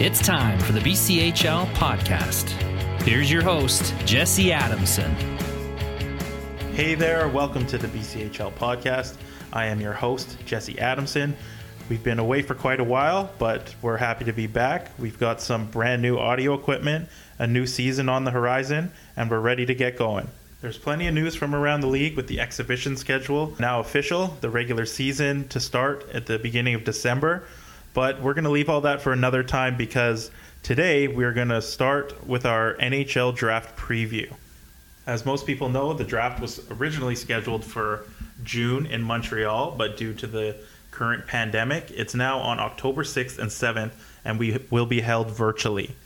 [0.00, 2.50] It's time for the BCHL podcast.
[3.02, 5.14] Here's your host, Jesse Adamson.
[6.72, 9.16] Hey there, welcome to the BCHL podcast.
[9.52, 11.36] I am your host, Jesse Adamson.
[11.88, 14.90] We've been away for quite a while, but we're happy to be back.
[14.98, 17.08] We've got some brand new audio equipment,
[17.38, 20.28] a new season on the horizon, and we're ready to get going.
[20.62, 24.48] There's plenty of news from around the league with the exhibition schedule now official, the
[24.48, 27.44] regular season to start at the beginning of December.
[27.94, 30.30] But we're going to leave all that for another time because
[30.62, 34.32] today we're going to start with our NHL draft preview.
[35.06, 38.04] As most people know, the draft was originally scheduled for
[38.44, 40.56] June in Montreal, but due to the
[40.90, 43.92] current pandemic, it's now on October 6th and 7th,
[44.24, 45.96] and we will be held virtually.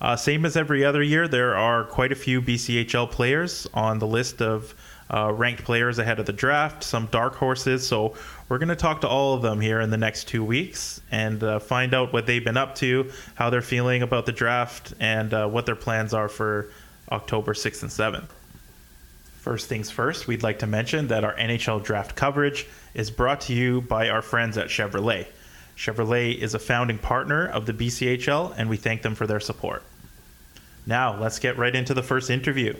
[0.00, 4.06] Uh, same as every other year, there are quite a few BCHL players on the
[4.06, 4.74] list of
[5.12, 7.86] uh, ranked players ahead of the draft, some dark horses.
[7.86, 8.14] So
[8.48, 11.42] we're going to talk to all of them here in the next two weeks and
[11.42, 15.32] uh, find out what they've been up to, how they're feeling about the draft, and
[15.32, 16.70] uh, what their plans are for
[17.10, 18.28] October 6th and 7th.
[19.38, 23.52] First things first, we'd like to mention that our NHL draft coverage is brought to
[23.52, 25.26] you by our friends at Chevrolet.
[25.76, 29.84] Chevrolet is a founding partner of the BCHL, and we thank them for their support.
[30.86, 32.74] Now, let's get right into the first interview.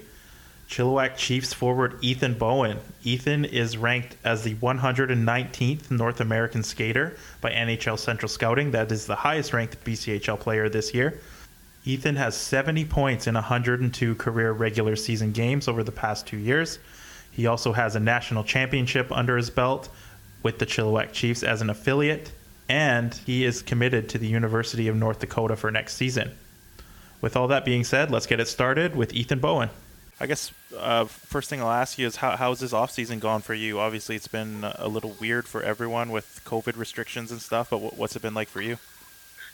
[0.69, 2.79] Chilliwack Chiefs forward Ethan Bowen.
[3.05, 8.73] Ethan is ranked as the 119th North American skater by NHL Central Scouting.
[8.73, 11.21] That is the highest ranked BCHL player this year.
[11.85, 16.81] Ethan has 70 points in 102 career regular season games over the past two years.
[17.31, 19.89] He also has a national championship under his belt
[20.43, 22.33] with the Chilliwack Chiefs as an affiliate,
[22.69, 26.33] and he is committed to the University of North Dakota for next season.
[27.21, 29.71] With all that being said, let's get it started with Ethan Bowen.
[30.19, 33.43] I guess uh, first thing I'll ask you is how how's this off season gone
[33.43, 33.79] for you?
[33.79, 37.71] Obviously, it's been a little weird for everyone with COVID restrictions and stuff.
[37.71, 38.79] But what's it been like for you?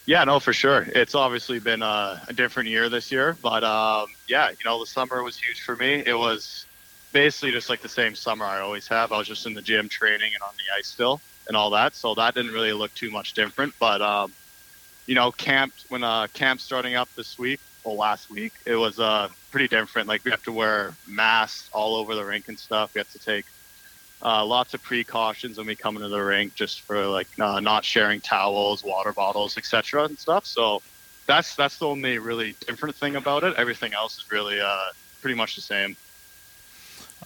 [0.06, 0.86] Yeah, no, for sure.
[0.94, 4.86] It's obviously been a, a different year this year, but um, yeah, you know, the
[4.86, 6.02] summer was huge for me.
[6.04, 6.66] It was
[7.12, 9.12] basically just like the same summer I always have.
[9.12, 11.94] I was just in the gym training and on the ice still and all that,
[11.94, 13.74] so that didn't really look too much different.
[13.78, 14.32] But um,
[15.06, 18.98] you know, camp when uh, camp starting up this week or last week, it was
[18.98, 20.08] uh, pretty different.
[20.08, 22.94] Like we have to wear masks all over the rink and stuff.
[22.94, 23.44] We have to take
[24.24, 27.84] uh, lots of precautions when we come into the rink, just for like uh, not
[27.84, 30.04] sharing towels, water bottles, etc.
[30.04, 30.46] and stuff.
[30.46, 30.82] So
[31.26, 33.54] that's that's the only really different thing about it.
[33.56, 34.86] Everything else is really uh,
[35.20, 35.96] pretty much the same.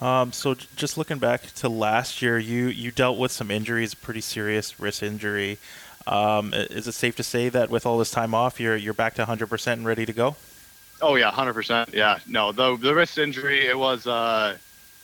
[0.01, 4.21] Um, so just looking back to last year, you you dealt with some injuries, pretty
[4.21, 5.59] serious wrist injury.
[6.07, 9.15] Um, is it safe to say that with all this time off, you're you're back
[9.15, 10.37] to 100% and ready to go?
[11.01, 11.91] Oh yeah, hundred percent.
[11.93, 14.63] Yeah, no, the the wrist injury it was uh, it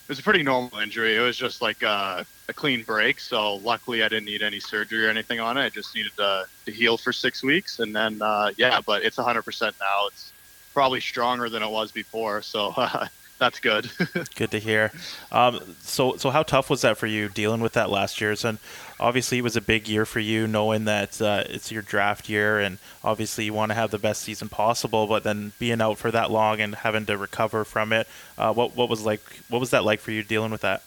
[0.08, 1.16] was a pretty normal injury.
[1.16, 3.20] It was just like uh, a clean break.
[3.20, 5.62] So luckily, I didn't need any surgery or anything on it.
[5.66, 9.18] I just needed to, to heal for six weeks, and then uh, yeah, but it's
[9.18, 10.06] hundred percent now.
[10.08, 10.34] It's
[10.74, 12.40] probably stronger than it was before.
[12.42, 12.72] So
[13.42, 13.90] that's good.
[14.36, 14.92] good to hear.
[15.32, 18.36] Um, so, so how tough was that for you dealing with that last year?
[18.44, 18.58] And
[19.00, 22.60] obviously, it was a big year for you, knowing that uh, it's your draft year,
[22.60, 25.08] and obviously you want to have the best season possible.
[25.08, 28.06] But then being out for that long and having to recover from it,
[28.38, 29.20] uh, what what was like?
[29.48, 30.84] What was that like for you dealing with that?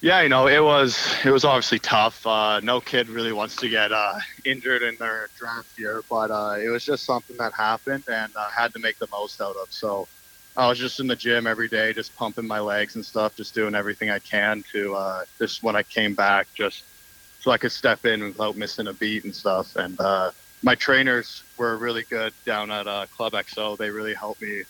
[0.00, 2.26] Yeah, you know, it was it was obviously tough.
[2.26, 4.14] Uh, no kid really wants to get uh,
[4.46, 8.48] injured in their draft year, but uh, it was just something that happened and uh,
[8.48, 9.70] had to make the most out of.
[9.70, 10.08] So
[10.56, 13.54] I was just in the gym every day, just pumping my legs and stuff, just
[13.54, 16.84] doing everything I can to uh, just when I came back, just
[17.40, 19.76] so I could step in without missing a beat and stuff.
[19.76, 23.78] And uh, my trainers were really good down at uh, Club XO.
[23.78, 24.62] They really helped me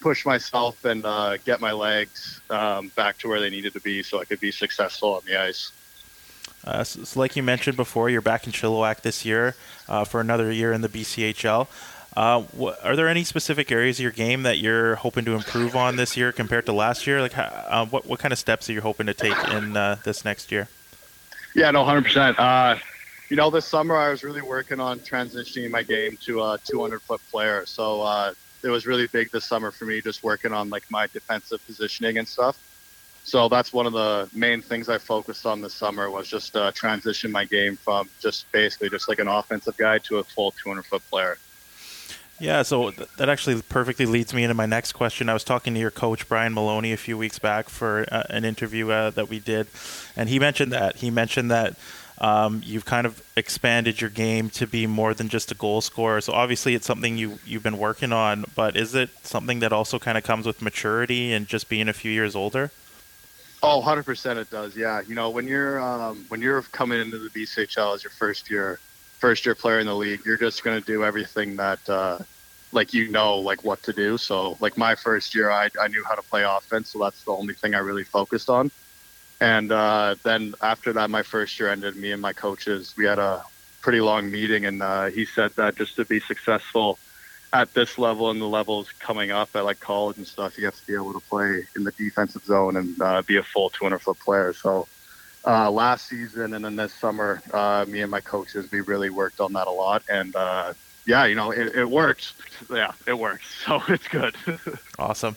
[0.00, 4.02] push myself and uh, get my legs um, back to where they needed to be
[4.02, 5.72] so I could be successful on the ice.
[6.64, 9.54] Uh, so, so, like you mentioned before, you're back in Chilliwack this year
[9.88, 11.68] uh, for another year in the BCHL.
[12.18, 15.76] Uh, what, are there any specific areas of your game that you're hoping to improve
[15.76, 17.22] on this year compared to last year?
[17.22, 20.24] Like, uh, what what kind of steps are you hoping to take in uh, this
[20.24, 20.66] next year?
[21.54, 22.36] Yeah, no, hundred percent.
[22.36, 22.74] Uh,
[23.28, 27.00] you know, this summer I was really working on transitioning my game to a 200
[27.02, 27.64] foot player.
[27.66, 31.06] So uh, it was really big this summer for me, just working on like my
[31.06, 32.58] defensive positioning and stuff.
[33.22, 37.30] So that's one of the main things I focused on this summer was just transition
[37.30, 41.02] my game from just basically just like an offensive guy to a full 200 foot
[41.10, 41.38] player.
[42.40, 45.28] Yeah, so th- that actually perfectly leads me into my next question.
[45.28, 48.44] I was talking to your coach Brian Maloney a few weeks back for uh, an
[48.44, 49.66] interview uh, that we did,
[50.16, 51.76] and he mentioned that he mentioned that
[52.20, 56.20] um, you've kind of expanded your game to be more than just a goal scorer.
[56.20, 59.98] So obviously, it's something you you've been working on, but is it something that also
[59.98, 62.70] kind of comes with maturity and just being a few years older?
[63.60, 64.76] Oh, 100% it does.
[64.76, 65.00] Yeah.
[65.06, 68.78] You know, when you're um, when you're coming into the BCHL as your first year,
[69.18, 72.18] first year player in the league, you're just going to do everything that, uh,
[72.72, 74.18] like, you know, like what to do.
[74.18, 76.90] So, like, my first year, I, I knew how to play offense.
[76.90, 78.70] So that's the only thing I really focused on.
[79.40, 83.18] And uh, then after that, my first year ended, me and my coaches, we had
[83.18, 83.44] a
[83.80, 84.64] pretty long meeting.
[84.66, 86.98] And uh, he said that just to be successful
[87.52, 90.78] at this level and the levels coming up at like college and stuff, you have
[90.78, 93.98] to be able to play in the defensive zone and uh, be a full 200
[94.00, 94.52] foot player.
[94.52, 94.86] So
[95.46, 99.40] uh, last season and then this summer, uh, me and my coaches, we really worked
[99.40, 100.02] on that a lot.
[100.08, 100.74] And uh,
[101.06, 102.34] yeah, you know, it, it works.
[102.68, 103.44] Yeah, it works.
[103.66, 104.34] So it's good.
[104.98, 105.36] awesome.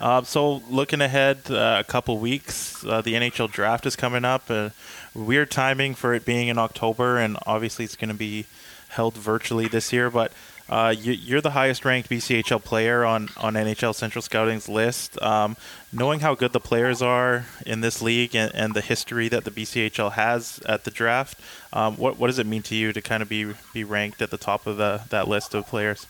[0.00, 4.50] Uh, so looking ahead, uh, a couple weeks, uh, the NHL draft is coming up.
[4.50, 4.70] Uh,
[5.14, 8.46] weird timing for it being in October, and obviously it's going to be
[8.88, 10.10] held virtually this year.
[10.10, 10.32] But
[10.68, 15.20] uh, you, are the highest ranked BCHL player on, on NHL Central Scouting's list.
[15.20, 15.56] Um,
[15.92, 19.50] knowing how good the players are in this league and, and, the history that the
[19.50, 21.38] BCHL has at the draft,
[21.72, 24.30] um, what, what does it mean to you to kind of be, be ranked at
[24.30, 26.06] the top of the, that list of players?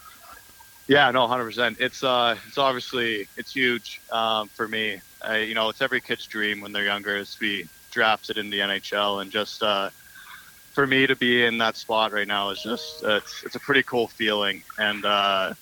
[0.88, 1.76] Yeah, no, hundred percent.
[1.80, 5.00] It's uh, it's obviously it's huge um, for me.
[5.22, 8.50] I, you know, it's every kid's dream when they're younger is to be drafted in
[8.50, 9.90] the NHL, and just uh,
[10.72, 13.82] for me to be in that spot right now is just it's it's a pretty
[13.82, 15.52] cool feeling, and uh,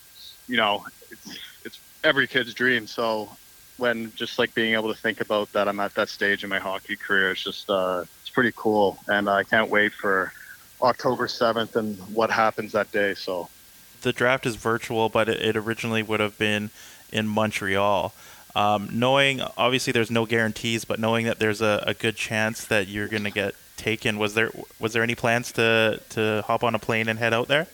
[0.46, 2.86] you know it's it's every kid's dream.
[2.86, 3.28] So
[3.76, 6.58] when just like being able to think about that, I'm at that stage in my
[6.58, 7.32] hockey career.
[7.32, 10.32] It's just uh, it's pretty cool, and I can't wait for
[10.80, 13.14] October seventh and what happens that day.
[13.14, 13.48] So
[14.02, 16.70] the draft is virtual, but it, it originally would have been
[17.12, 18.14] in Montreal.
[18.54, 22.88] Um, knowing obviously there's no guarantees, but knowing that there's a, a good chance that
[22.88, 24.18] you're going to get taken.
[24.18, 27.48] Was there was there any plans to to hop on a plane and head out
[27.48, 27.66] there?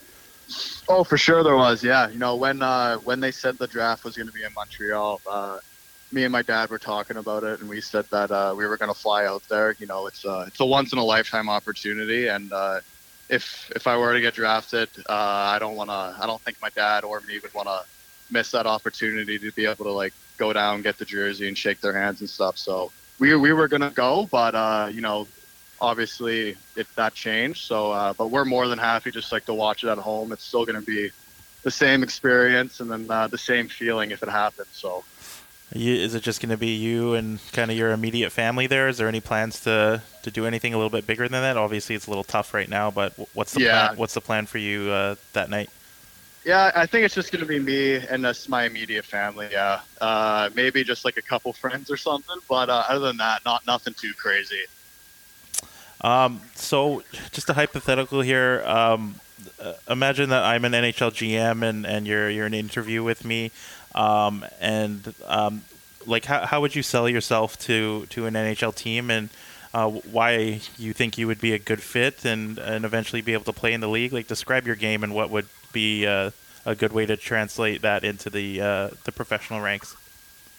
[0.88, 1.82] Oh, for sure there was.
[1.82, 4.54] Yeah, you know when uh, when they said the draft was going to be in
[4.54, 5.58] Montreal, uh,
[6.12, 8.76] me and my dad were talking about it, and we said that uh, we were
[8.76, 9.74] going to fly out there.
[9.78, 12.80] You know, it's a it's a once in a lifetime opportunity, and uh,
[13.28, 16.16] if if I were to get drafted, uh, I don't want to.
[16.22, 17.84] I don't think my dad or me would want to
[18.30, 21.80] miss that opportunity to be able to like go down, get the jersey, and shake
[21.80, 22.56] their hands and stuff.
[22.56, 25.26] So we we were gonna go, but uh, you know
[25.80, 27.64] obviously if that changed.
[27.64, 30.32] So, uh, but we're more than happy just like to watch it at home.
[30.32, 31.10] It's still going to be
[31.62, 34.68] the same experience and then uh, the same feeling if it happens.
[34.72, 35.04] So,
[35.74, 38.88] you, is it just going to be you and kind of your immediate family there?
[38.88, 41.56] Is there any plans to, to do anything a little bit bigger than that?
[41.56, 43.88] Obviously, it's a little tough right now, but what's the yeah.
[43.88, 43.98] plan?
[43.98, 45.70] What's the plan for you uh, that night?
[46.44, 49.48] Yeah, I think it's just going to be me and just my immediate family.
[49.50, 52.36] Yeah, uh, maybe just like a couple friends or something.
[52.48, 54.62] But uh, other than that, not nothing too crazy.
[56.06, 58.62] Um, so, just a hypothetical here.
[58.64, 59.16] Um,
[59.60, 63.24] uh, imagine that I'm an NHL GM and, and you're you're in an interview with
[63.24, 63.50] me,
[63.92, 65.62] um, and um,
[66.06, 69.30] like how, how would you sell yourself to to an NHL team and
[69.74, 73.44] uh, why you think you would be a good fit and and eventually be able
[73.44, 74.12] to play in the league?
[74.12, 76.30] Like describe your game and what would be uh,
[76.64, 79.96] a good way to translate that into the uh, the professional ranks.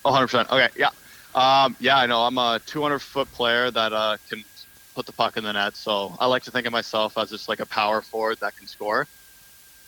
[0.02, 0.28] 100.
[0.28, 0.68] percent Okay.
[0.76, 0.90] Yeah.
[1.36, 2.00] Um, yeah.
[2.00, 2.24] I know.
[2.24, 4.44] I'm a 200 foot player that uh, can
[4.98, 5.78] put the puck in the net.
[5.78, 8.68] So I like to think of myself as just like a power forward that can
[8.68, 9.06] score,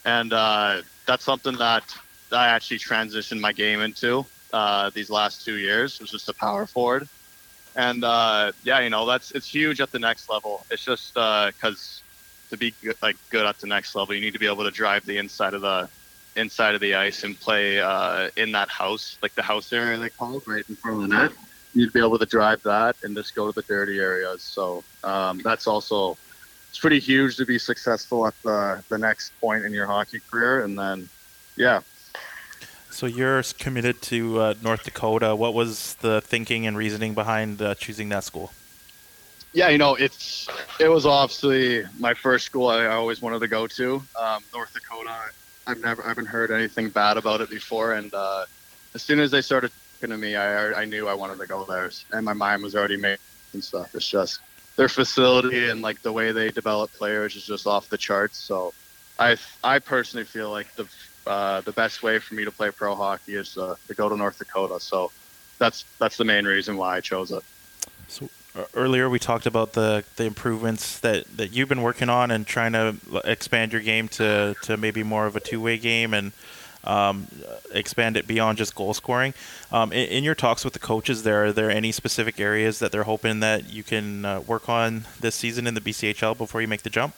[0.06, 1.84] and uh, that's something that
[2.32, 4.24] I actually transitioned my game into
[4.54, 6.00] uh, these last two years.
[6.00, 7.10] Was just a power forward,
[7.76, 10.64] and uh, yeah, you know that's it's huge at the next level.
[10.70, 14.34] It's just because uh, to be good, like good at the next level, you need
[14.34, 15.90] to be able to drive the inside of the
[16.36, 20.10] inside of the ice and play uh, in that house, like the house area they
[20.10, 21.32] call it, right in front of the net
[21.74, 24.42] you'd be able to drive that and just go to the dirty areas.
[24.42, 26.18] So um, that's also
[26.70, 30.64] it's pretty huge to be successful at the the next point in your hockey career.
[30.64, 31.10] And then,
[31.56, 31.82] yeah.
[32.92, 35.36] So you're committed to uh, North Dakota.
[35.36, 38.52] What was the thinking and reasoning behind uh, choosing that school?
[39.54, 40.48] Yeah, you know, it's
[40.80, 44.04] it was obviously my first school I always wanted to go to.
[44.20, 45.16] Um, North Dakota.
[45.66, 48.46] I've never I haven't heard anything bad about it before, and uh,
[48.94, 49.72] as soon as they started
[50.08, 52.98] to me, I I knew I wanted to go there, and my mind was already
[52.98, 53.20] made
[53.54, 53.94] and stuff.
[53.96, 54.40] It's just
[54.76, 58.38] their facility and like the way they develop players is just off the charts.
[58.38, 58.74] So
[59.18, 60.88] I I personally feel like the
[61.28, 64.16] uh, the best way for me to play pro hockey is uh, to go to
[64.16, 64.80] North Dakota.
[64.80, 65.12] So
[65.58, 67.44] that's that's the main reason why I chose it.
[68.08, 72.32] So uh, earlier we talked about the the improvements that, that you've been working on
[72.32, 76.14] and trying to expand your game to, to maybe more of a two way game
[76.14, 76.32] and
[76.84, 77.28] um,
[77.72, 79.34] expand it beyond just goal scoring.
[79.72, 82.92] Um, in, in, your talks with the coaches, there are there any specific areas that
[82.92, 86.68] they're hoping that you can uh, work on this season in the BCHL before you
[86.68, 87.16] make the jump?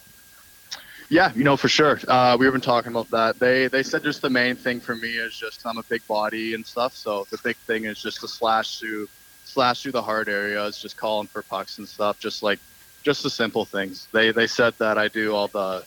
[1.09, 1.99] Yeah, you know for sure.
[2.07, 3.37] Uh, we've been talking about that.
[3.37, 6.53] They they said just the main thing for me is just I'm a big body
[6.53, 6.95] and stuff.
[6.95, 9.09] So the big thing is just to slash through
[9.43, 12.17] slash through the hard areas, just calling for pucks and stuff.
[12.19, 12.59] Just like
[13.03, 14.07] just the simple things.
[14.13, 15.83] They they said that I do all the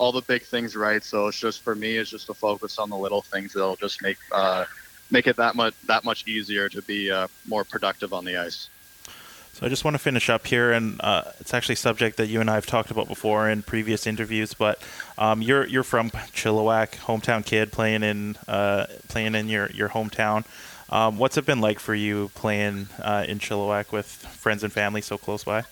[0.00, 1.04] all the big things right.
[1.04, 4.02] So it's just for me, it's just to focus on the little things that'll just
[4.02, 4.64] make uh,
[5.10, 8.70] make it that much that much easier to be uh, more productive on the ice.
[9.52, 12.28] So I just want to finish up here, and uh, it's actually a subject that
[12.28, 14.54] you and I have talked about before in previous interviews.
[14.54, 14.82] But
[15.18, 20.44] um, you're you're from Chilliwack, hometown kid, playing in uh, playing in your your hometown.
[20.88, 25.02] Um, what's it been like for you playing uh, in Chilliwack with friends and family
[25.02, 25.64] so close by?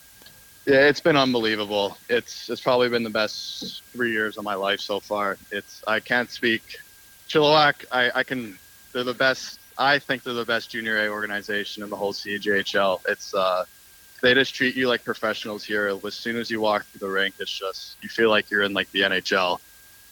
[0.69, 1.97] Yeah, it's been unbelievable.
[2.11, 5.39] It's it's probably been the best three years of my life so far.
[5.51, 6.63] It's I can't speak
[7.27, 7.87] Chilliwack.
[7.91, 8.59] I, I can.
[8.93, 9.59] They're the best.
[9.79, 13.01] I think they're the best junior A organization in the whole CJHL.
[13.09, 13.65] It's uh,
[14.21, 15.89] they just treat you like professionals here.
[16.07, 18.75] As soon as you walk through the rink, it's just you feel like you're in
[18.75, 19.61] like the NHL,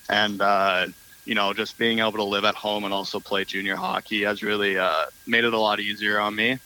[0.08, 0.86] and uh,
[1.26, 4.42] you know just being able to live at home and also play junior hockey has
[4.42, 6.58] really uh, made it a lot easier on me.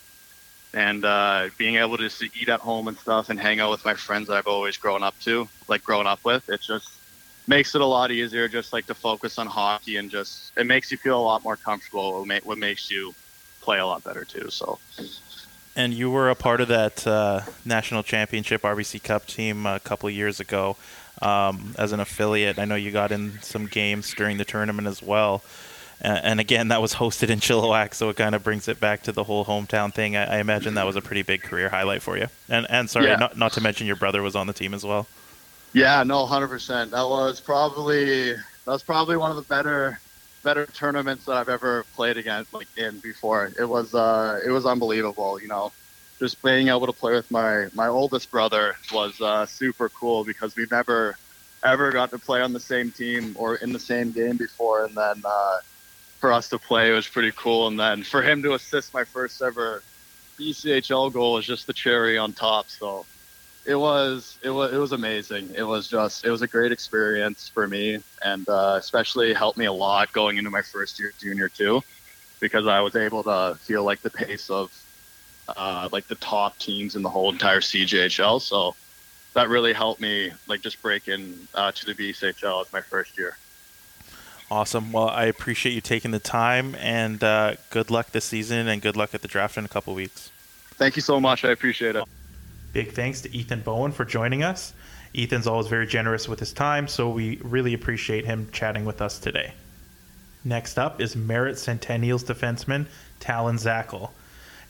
[0.72, 3.84] And uh, being able to just eat at home and stuff and hang out with
[3.84, 6.92] my friends that I've always grown up to, like grown up with, it just
[7.48, 10.92] makes it a lot easier just like to focus on hockey and just it makes
[10.92, 12.24] you feel a lot more comfortable.
[12.44, 13.14] What makes you
[13.60, 14.48] play a lot better too.
[14.50, 14.78] So
[15.76, 20.10] and you were a part of that uh, national championship RBC Cup team a couple
[20.10, 20.76] years ago
[21.22, 22.58] um, as an affiliate.
[22.58, 25.42] I know you got in some games during the tournament as well.
[26.02, 29.02] Uh, and again, that was hosted in Chilliwack, so it kind of brings it back
[29.02, 30.16] to the whole hometown thing.
[30.16, 32.28] I, I imagine that was a pretty big career highlight for you.
[32.48, 33.16] And and sorry, yeah.
[33.16, 35.06] not not to mention your brother was on the team as well.
[35.72, 36.90] Yeah, no, hundred percent.
[36.92, 40.00] That was probably that was probably one of the better
[40.42, 43.52] better tournaments that I've ever played against, like in before.
[43.58, 45.40] It was uh, it was unbelievable.
[45.40, 45.72] You know,
[46.18, 50.56] just being able to play with my my oldest brother was uh, super cool because
[50.56, 51.16] we've never
[51.62, 54.94] ever got to play on the same team or in the same game before, and
[54.96, 55.58] then uh,
[56.20, 57.66] for us to play it was pretty cool.
[57.66, 59.82] And then for him to assist my first ever
[60.38, 62.68] BCHL goal was just the cherry on top.
[62.68, 63.06] So
[63.66, 65.50] it was it was it was amazing.
[65.54, 69.66] It was just it was a great experience for me, and uh, especially helped me
[69.66, 71.82] a lot going into my first year junior too,
[72.40, 74.72] because I was able to feel like the pace of
[75.48, 78.40] uh, like the top teams in the whole entire CJHL.
[78.40, 78.74] So
[79.34, 83.18] that really helped me like just break in uh, to the BCHL as my first
[83.18, 83.36] year.
[84.50, 84.90] Awesome.
[84.90, 88.96] Well, I appreciate you taking the time, and uh, good luck this season, and good
[88.96, 90.32] luck at the draft in a couple weeks.
[90.72, 91.44] Thank you so much.
[91.44, 92.04] I appreciate it.
[92.72, 94.72] Big thanks to Ethan Bowen for joining us.
[95.14, 99.18] Ethan's always very generous with his time, so we really appreciate him chatting with us
[99.18, 99.54] today.
[100.44, 102.86] Next up is Merritt Centennials defenseman
[103.20, 104.10] Talon Zackel.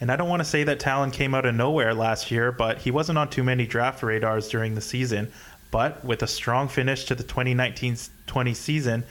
[0.01, 2.79] And I don't want to say that Talon came out of nowhere last year, but
[2.79, 5.31] he wasn't on too many draft radars during the season.
[5.71, 7.97] But with a strong finish to the 2019
[8.27, 9.05] 20 season,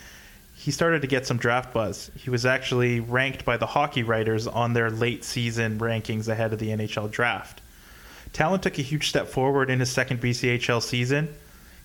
[0.59, 2.11] he started to get some draft buzz.
[2.17, 6.59] He was actually ranked by the hockey writers on their late season rankings ahead of
[6.59, 7.61] the NHL draft.
[8.33, 11.33] Talon took a huge step forward in his second BCHL season.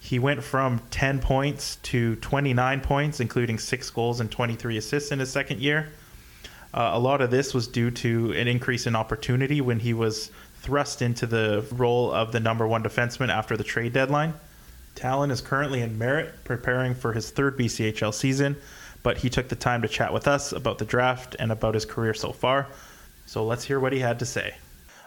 [0.01, 5.21] He went from 10 points to 29 points, including six goals and 23 assists in
[5.21, 5.91] his second year.
[6.75, 10.33] Uh, a lot of this was due to an increase in opportunity when he was
[10.63, 14.35] thrust into the role of the number one defenseman after the trade deadline.
[14.95, 18.57] Talon is currently in Merritt, preparing for his third BCHL season,
[19.03, 21.85] but he took the time to chat with us about the draft and about his
[21.85, 22.67] career so far.
[23.27, 24.57] So let's hear what he had to say.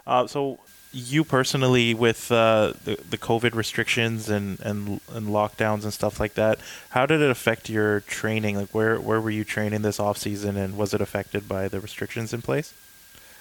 [0.06, 0.60] Uh, so,
[0.94, 6.34] you personally with uh, the, the COVID restrictions and, and and lockdowns and stuff like
[6.36, 8.56] that, how did it affect your training?
[8.56, 11.80] Like where where were you training this off season, and was it affected by the
[11.80, 12.74] restrictions in place?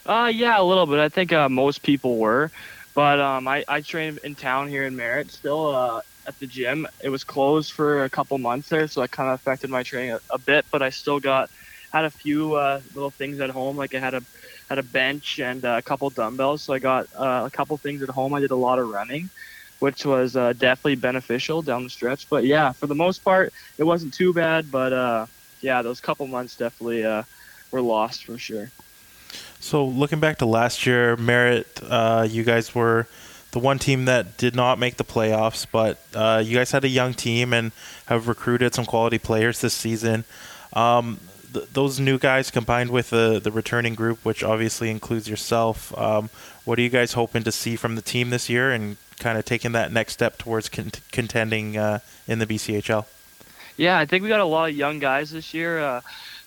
[0.05, 0.99] Uh, yeah, a little bit.
[0.99, 2.51] I think uh, most people were,
[2.95, 6.87] but um, I I trained in town here in Merritt still uh, at the gym.
[7.03, 10.13] It was closed for a couple months there, so that kind of affected my training
[10.13, 10.65] a, a bit.
[10.71, 11.51] But I still got
[11.93, 14.23] had a few uh, little things at home, like I had a
[14.69, 16.63] had a bench and a couple dumbbells.
[16.63, 18.35] So I got uh, a couple things at home.
[18.35, 19.31] I did a lot of running,
[19.79, 22.29] which was uh, definitely beneficial down the stretch.
[22.29, 24.71] But yeah, for the most part, it wasn't too bad.
[24.71, 25.27] But uh,
[25.61, 27.23] yeah, those couple months definitely uh,
[27.71, 28.71] were lost for sure.
[29.61, 33.07] So looking back to last year, Merritt, uh, you guys were
[33.53, 36.89] the one team that did not make the playoffs, but uh, you guys had a
[36.89, 37.73] young team and
[38.07, 40.25] have recruited some quality players this season.
[40.73, 41.21] Um,
[41.53, 46.29] th- those new guys combined with the the returning group, which obviously includes yourself, um,
[46.65, 49.45] what are you guys hoping to see from the team this year, and kind of
[49.45, 53.07] taking that next step towards con- contending uh, in the BCHL?
[53.77, 55.79] Yeah, I think we got a lot of young guys this year.
[55.79, 56.01] Uh,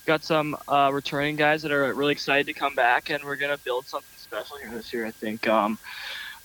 [0.05, 3.57] got some uh, returning guys that are really excited to come back, and we're gonna
[3.57, 5.05] build something special here this year.
[5.05, 5.47] I think.
[5.47, 5.77] Um,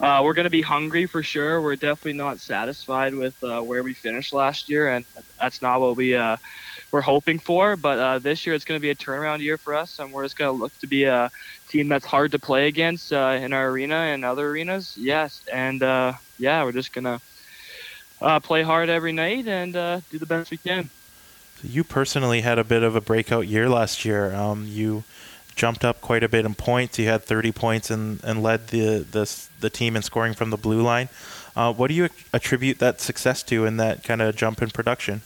[0.00, 1.60] uh, we're going to be hungry for sure.
[1.60, 5.04] We're definitely not satisfied with uh, where we finished last year, and
[5.40, 6.36] that's not what we uh,
[6.90, 7.76] we're hoping for.
[7.76, 10.24] But uh, this year it's going to be a turnaround year for us, and we're
[10.24, 11.30] just going to look to be a
[11.68, 14.96] team that's hard to play against uh, in our arena and other arenas.
[14.98, 19.74] Yes, and uh, yeah, we're just going to play hard every night and
[20.10, 20.90] do the best we can.
[21.62, 24.34] So you personally had a bit of a breakout year last year.
[24.34, 25.04] Um, you
[25.54, 26.96] jumped up quite a bit in points.
[26.96, 30.56] He had 30 points and, and led the, the the team in scoring from the
[30.56, 31.08] blue line.
[31.56, 35.23] Uh, what do you attribute that success to and that kind of jump in production?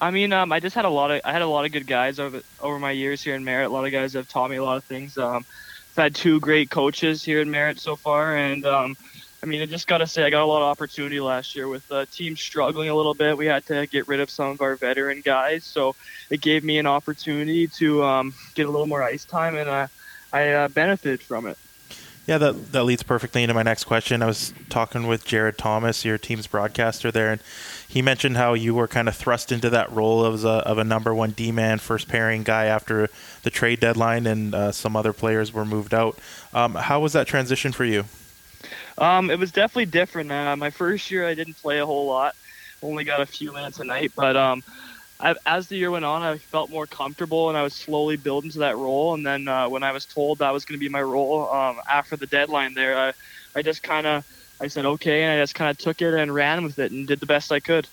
[0.00, 1.86] I mean, um, I just had a lot of I had a lot of good
[1.86, 3.68] guys over over my years here in Merritt.
[3.68, 5.16] A lot of guys have taught me a lot of things.
[5.16, 5.44] Um,
[5.92, 8.96] I've had two great coaches here in Merritt so far, and um,
[9.42, 11.66] I mean, I just got to say, I got a lot of opportunity last year
[11.66, 13.36] with the team struggling a little bit.
[13.36, 15.96] We had to get rid of some of our veteran guys, so
[16.30, 19.88] it gave me an opportunity to um, get a little more ice time, and uh,
[20.32, 21.58] I uh, benefited from it.
[22.24, 24.22] Yeah, that that leads perfectly into my next question.
[24.22, 27.40] I was talking with Jared Thomas, your team's broadcaster there, and
[27.88, 30.84] he mentioned how you were kind of thrust into that role of a, of a
[30.84, 33.10] number one D man, first pairing guy after
[33.42, 36.16] the trade deadline, and uh, some other players were moved out.
[36.54, 38.04] Um, how was that transition for you?
[38.98, 40.30] Um, it was definitely different.
[40.30, 42.36] Uh, my first year, I didn't play a whole lot,
[42.82, 44.62] only got a few minutes a night, but um,
[45.20, 48.50] I, as the year went on, I felt more comfortable and I was slowly building
[48.50, 49.14] to that role.
[49.14, 51.80] And then uh, when I was told that was going to be my role um,
[51.90, 53.12] after the deadline there, I,
[53.54, 54.26] I just kind of
[54.60, 57.06] I said okay, and I just kind of took it and ran with it and
[57.06, 57.88] did the best I could.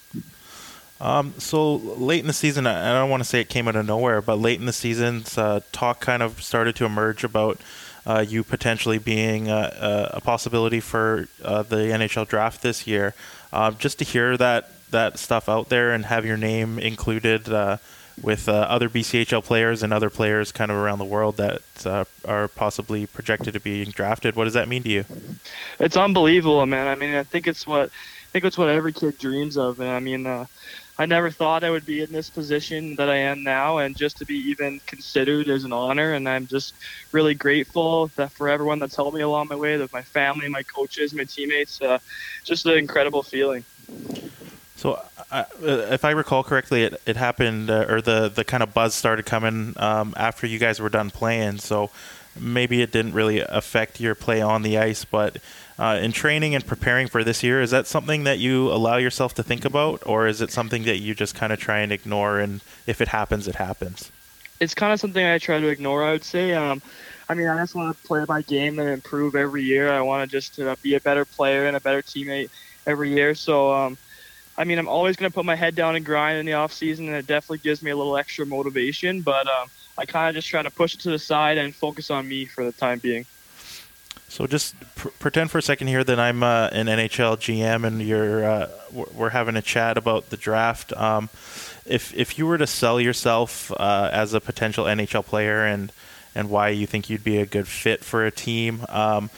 [1.01, 3.85] Um, so late in the season, I don't want to say it came out of
[3.85, 7.59] nowhere, but late in the season, uh, talk kind of started to emerge about
[8.05, 13.13] uh, you potentially being a, a possibility for uh, the NHL draft this year.
[13.51, 17.77] Um, just to hear that that stuff out there and have your name included uh,
[18.21, 22.05] with uh, other BCHL players and other players kind of around the world that uh,
[22.27, 24.35] are possibly projected to be drafted.
[24.35, 25.05] What does that mean to you?
[25.79, 26.87] It's unbelievable, man.
[26.87, 29.79] I mean, I think it's what I think it's what every kid dreams of.
[29.79, 30.45] And I mean, uh,
[30.99, 34.17] I never thought I would be in this position that I am now, and just
[34.17, 36.11] to be even considered is an honor.
[36.11, 36.73] And I'm just
[37.13, 40.61] really grateful that for everyone that's helped me along my way, that my family, my
[40.63, 41.99] coaches, my teammates, uh,
[42.43, 43.63] just an incredible feeling.
[44.75, 45.01] So,
[45.31, 48.93] uh, if I recall correctly, it, it happened, uh, or the, the kind of buzz
[48.93, 51.59] started coming um, after you guys were done playing.
[51.59, 51.91] So,
[52.37, 55.37] maybe it didn't really affect your play on the ice, but
[55.79, 59.33] uh, in training and preparing for this year, is that something that you allow yourself
[59.35, 62.39] to think about, or is it something that you just kind of try and ignore?
[62.39, 64.11] And if it happens, it happens.
[64.59, 66.03] It's kind of something I try to ignore.
[66.03, 66.53] I would say.
[66.53, 66.81] Um,
[67.29, 69.91] I mean, I just want to play my game and improve every year.
[69.91, 72.49] I want to just uh, be a better player and a better teammate
[72.85, 73.33] every year.
[73.33, 73.71] So.
[73.73, 73.97] Um,
[74.57, 76.73] I mean, I'm always going to put my head down and grind in the off
[76.73, 79.21] season, and it definitely gives me a little extra motivation.
[79.21, 82.11] But um, I kind of just try to push it to the side and focus
[82.11, 83.25] on me for the time being.
[84.29, 88.01] So just pr- pretend for a second here that I'm uh, an NHL GM, and
[88.01, 90.93] you're uh, we're having a chat about the draft.
[90.93, 91.29] Um,
[91.85, 95.91] if if you were to sell yourself uh, as a potential NHL player and
[96.35, 99.31] and why you think you'd be a good fit for a team, um,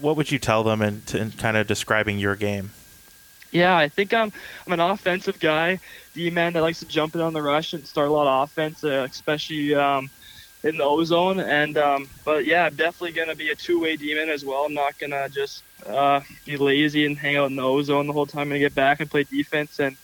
[0.00, 2.70] what would you tell them in, in kind of describing your game?
[3.52, 4.32] Yeah, I think I'm
[4.66, 5.78] I'm an offensive guy,
[6.14, 8.48] D man that likes to jump in on the rush and start a lot of
[8.48, 10.10] offense, uh, especially um,
[10.62, 11.40] in the O zone.
[11.40, 14.64] And um, but yeah, I'm definitely gonna be a two way demon as well.
[14.64, 18.12] I'm not gonna just uh, be lazy and hang out in the O zone the
[18.12, 18.42] whole time.
[18.42, 19.96] I'm gonna get back and play defense and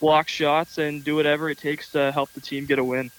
[0.00, 3.10] block shots and do whatever it takes to help the team get a win.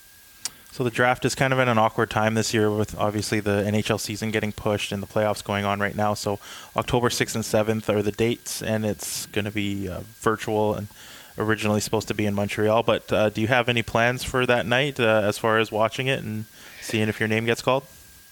[0.72, 3.64] So the draft is kind of in an awkward time this year with obviously the
[3.64, 6.14] NHL season getting pushed and the playoffs going on right now.
[6.14, 6.40] So
[6.76, 10.88] October 6th and 7th are the dates, and it's going to be uh, virtual and
[11.36, 12.84] originally supposed to be in Montreal.
[12.84, 16.06] But uh, do you have any plans for that night uh, as far as watching
[16.06, 16.46] it and
[16.88, 17.84] seeing if your name gets called?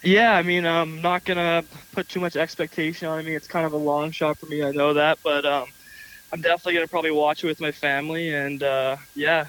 [0.04, 3.36] Yeah, I mean, I'm not going to put too much expectation on me.
[3.36, 5.20] It's kind of a long shot for me, I know that.
[5.24, 5.68] But um,
[6.32, 9.46] I'm definitely going to probably watch it with my family and, uh, yeah,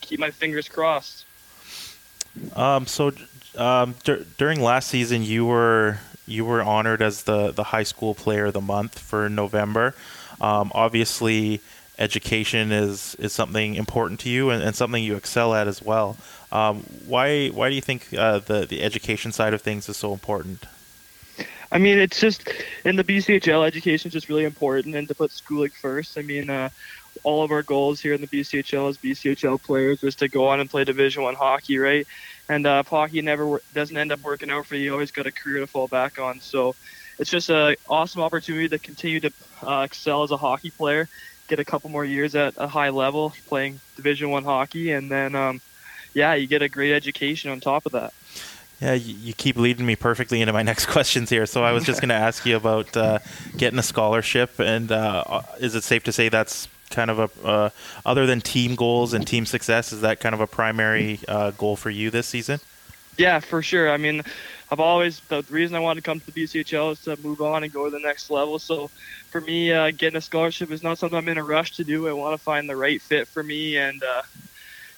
[0.00, 1.24] keep my fingers crossed.
[2.54, 3.12] Um, so
[3.56, 8.14] um, d- during last season, you were you were honored as the the high school
[8.14, 9.94] player of the month for November.
[10.40, 11.60] Um, obviously,
[11.98, 16.16] education is is something important to you and, and something you excel at as well.
[16.50, 20.12] Um, why why do you think uh, the the education side of things is so
[20.12, 20.66] important?
[21.72, 22.48] I mean, it's just
[22.84, 26.16] in the BCHL, education is just really important, and to put schooling first.
[26.16, 26.68] I mean, uh,
[27.24, 30.60] all of our goals here in the BCHL as BCHL players was to go on
[30.60, 32.06] and play Division One hockey, right?
[32.48, 35.26] And uh, if hockey never doesn't end up working out for you, you always got
[35.26, 36.40] a career to fall back on.
[36.40, 36.74] So
[37.18, 39.32] it's just an awesome opportunity to continue to
[39.66, 41.08] uh, excel as a hockey player,
[41.48, 45.34] get a couple more years at a high level playing Division One hockey, and then
[45.34, 45.60] um,
[46.14, 48.12] yeah, you get a great education on top of that.
[48.80, 51.46] Yeah, you, keep leading me perfectly into my next questions here.
[51.46, 53.18] So I was just going to ask you about uh,
[53.56, 57.70] getting a scholarship, and uh, is it safe to say that's kind of a uh,
[58.04, 59.92] other than team goals and team success?
[59.92, 62.60] Is that kind of a primary uh, goal for you this season?
[63.16, 63.90] Yeah, for sure.
[63.90, 64.22] I mean,
[64.74, 67.62] I've always the reason I wanted to come to the BCHL is to move on
[67.62, 68.58] and go to the next level.
[68.58, 68.88] So
[69.30, 72.08] for me, uh, getting a scholarship is not something I'm in a rush to do.
[72.08, 74.22] I want to find the right fit for me and uh,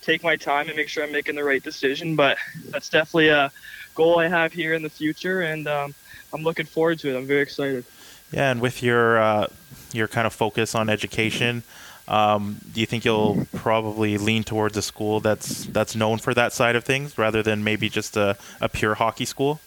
[0.01, 2.17] take my time and make sure I'm making the right decision.
[2.17, 2.39] But
[2.71, 3.53] that's definitely a
[3.95, 5.95] goal I have here in the future, and um,
[6.33, 7.19] I'm looking forward to it.
[7.19, 7.85] I'm very excited.
[8.33, 9.49] Yeah, and with your uh,
[9.93, 11.65] your kind of focus on education.
[12.09, 16.53] Um, do you think you'll probably lean towards a school that's that's known for that
[16.53, 19.61] side of things rather than maybe just a, a pure hockey school?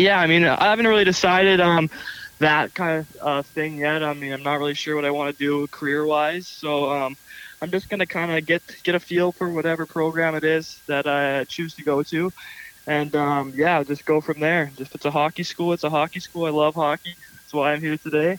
[0.00, 1.90] Yeah, I mean, I haven't really decided um,
[2.38, 4.02] that kind of uh, thing yet.
[4.02, 7.18] I mean, I'm not really sure what I want to do career-wise, so um,
[7.60, 11.06] I'm just gonna kind of get get a feel for whatever program it is that
[11.06, 12.32] I choose to go to,
[12.86, 14.72] and um, yeah, just go from there.
[14.78, 16.46] If it's a hockey school, it's a hockey school.
[16.46, 17.14] I love hockey.
[17.36, 18.38] That's why I'm here today.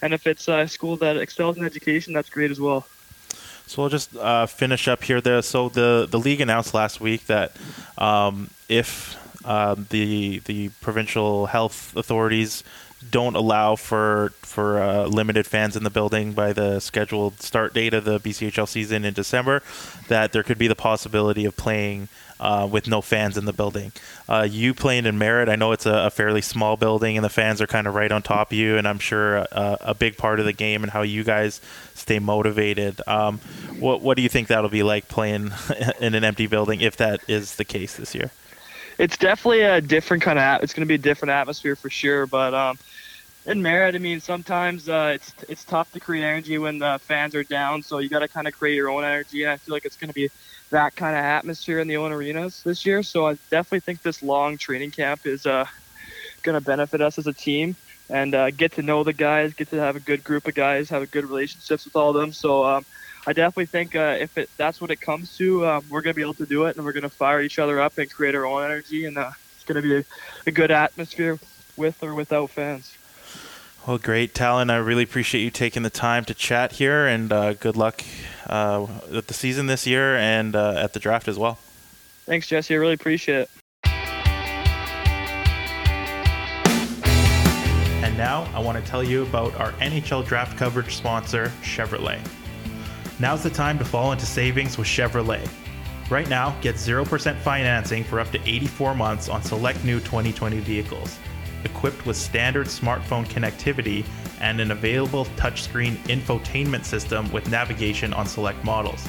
[0.00, 2.86] And if it's a school that excels in education, that's great as well.
[3.66, 5.20] So we'll just uh, finish up here.
[5.20, 7.52] There, so the the league announced last week that
[7.98, 12.64] um, if um, the the provincial health authorities
[13.10, 17.94] don't allow for for uh, limited fans in the building by the scheduled start date
[17.94, 19.62] of the BCHL season in December,
[20.08, 22.08] that there could be the possibility of playing
[22.40, 23.92] uh, with no fans in the building.
[24.28, 27.30] Uh, you playing in Merritt, I know it's a, a, fairly small building and the
[27.30, 29.94] fans are kind of right on top of you, and I'm sure a, uh, a
[29.94, 31.60] big part of the game and how you guys
[31.94, 33.00] stay motivated.
[33.06, 33.38] Um,
[33.78, 35.52] what what do you think that'll be like playing
[36.00, 38.30] in an empty building if that is the case this year?
[38.98, 40.62] It's definitely a different kind of.
[40.62, 42.54] It's going to be a different atmosphere for sure, but.
[42.54, 42.78] Um,
[43.46, 47.34] in Merritt, I mean, sometimes uh, it's it's tough to create energy when the fans
[47.34, 47.82] are down.
[47.82, 49.96] So you got to kind of create your own energy, and I feel like it's
[49.96, 50.30] going to be
[50.70, 53.02] that kind of atmosphere in the own arenas this year.
[53.02, 55.66] So I definitely think this long training camp is uh,
[56.42, 57.76] going to benefit us as a team
[58.08, 60.88] and uh, get to know the guys, get to have a good group of guys,
[60.90, 62.32] have a good relationships with all of them.
[62.32, 62.84] So um,
[63.26, 66.16] I definitely think uh, if it, that's what it comes to, um, we're going to
[66.16, 68.34] be able to do it, and we're going to fire each other up and create
[68.34, 70.04] our own energy, and uh, it's going to be a,
[70.46, 71.38] a good atmosphere
[71.76, 72.96] with or without fans.
[73.86, 74.68] Well, great, Talon.
[74.70, 78.02] I really appreciate you taking the time to chat here, and uh, good luck
[78.46, 81.58] uh, with the season this year and uh, at the draft as well.
[82.26, 82.74] Thanks, Jesse.
[82.74, 83.50] I really appreciate it.
[88.02, 92.20] And now I want to tell you about our NHL draft coverage sponsor, Chevrolet.
[93.18, 95.48] Now's the time to fall into savings with Chevrolet.
[96.10, 101.18] Right now, get 0% financing for up to 84 months on select new 2020 vehicles
[101.64, 104.04] equipped with standard smartphone connectivity
[104.40, 109.08] and an available touchscreen infotainment system with navigation on select models.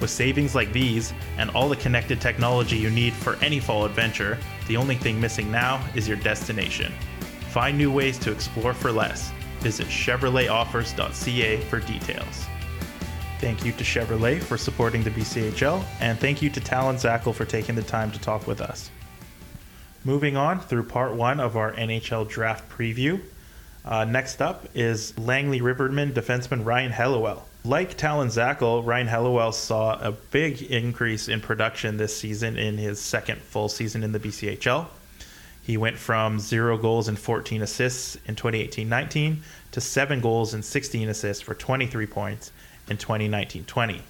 [0.00, 4.38] With savings like these and all the connected technology you need for any fall adventure,
[4.66, 6.92] the only thing missing now is your destination.
[7.50, 9.32] Find new ways to explore for less.
[9.60, 12.46] Visit ChevroletOffers.ca for details.
[13.40, 17.46] Thank you to Chevrolet for supporting the BCHL, and thank you to Talon Zackel for
[17.46, 18.90] taking the time to talk with us.
[20.04, 23.18] Moving on through part one of our NHL draft preview.
[23.82, 27.40] Uh, next up is Langley Rivermen defenseman Ryan Hellewell.
[27.64, 33.00] Like Talon Zackel, Ryan Hellewell saw a big increase in production this season in his
[33.00, 34.86] second full season in the BCHL.
[35.62, 40.62] He went from zero goals and 14 assists in 2018 19 to seven goals and
[40.62, 42.52] 16 assists for 23 points
[42.90, 44.02] in 2019 20.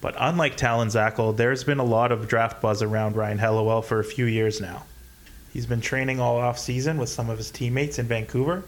[0.00, 4.00] But unlike Talon Zackel, there's been a lot of draft buzz around Ryan Hellewell for
[4.00, 4.84] a few years now.
[5.52, 8.64] He's been training all off season with some of his teammates in Vancouver,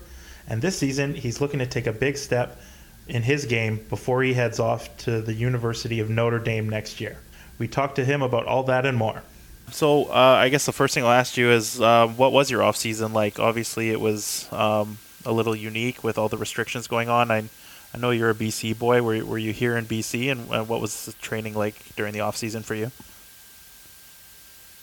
[0.48, 2.60] and this season he's looking to take a big step
[3.08, 7.16] in his game before he heads off to the University of Notre Dame next year.
[7.58, 9.22] We talked to him about all that and more.
[9.70, 12.62] So uh, I guess the first thing I'll ask you is, uh, what was your
[12.62, 13.40] off season like?
[13.40, 17.30] Obviously, it was um, a little unique with all the restrictions going on.
[17.30, 17.44] I,
[17.96, 19.02] I know you're a BC boy.
[19.02, 22.20] Were, were you here in BC, and, and what was the training like during the
[22.20, 22.90] off season for you?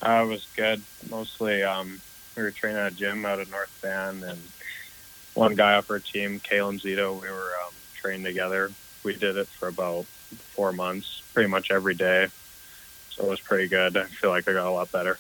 [0.02, 0.82] Uh, it was good.
[1.12, 2.02] Mostly, um,
[2.36, 4.39] we were training at a gym out of North Van, and
[5.36, 8.71] one guy off our team, Kalen Zito, we were um, training together.
[9.04, 12.30] We did it for about four months, pretty much every day.
[13.12, 13.95] So it was pretty good.
[13.95, 15.19] I feel like I got a lot better.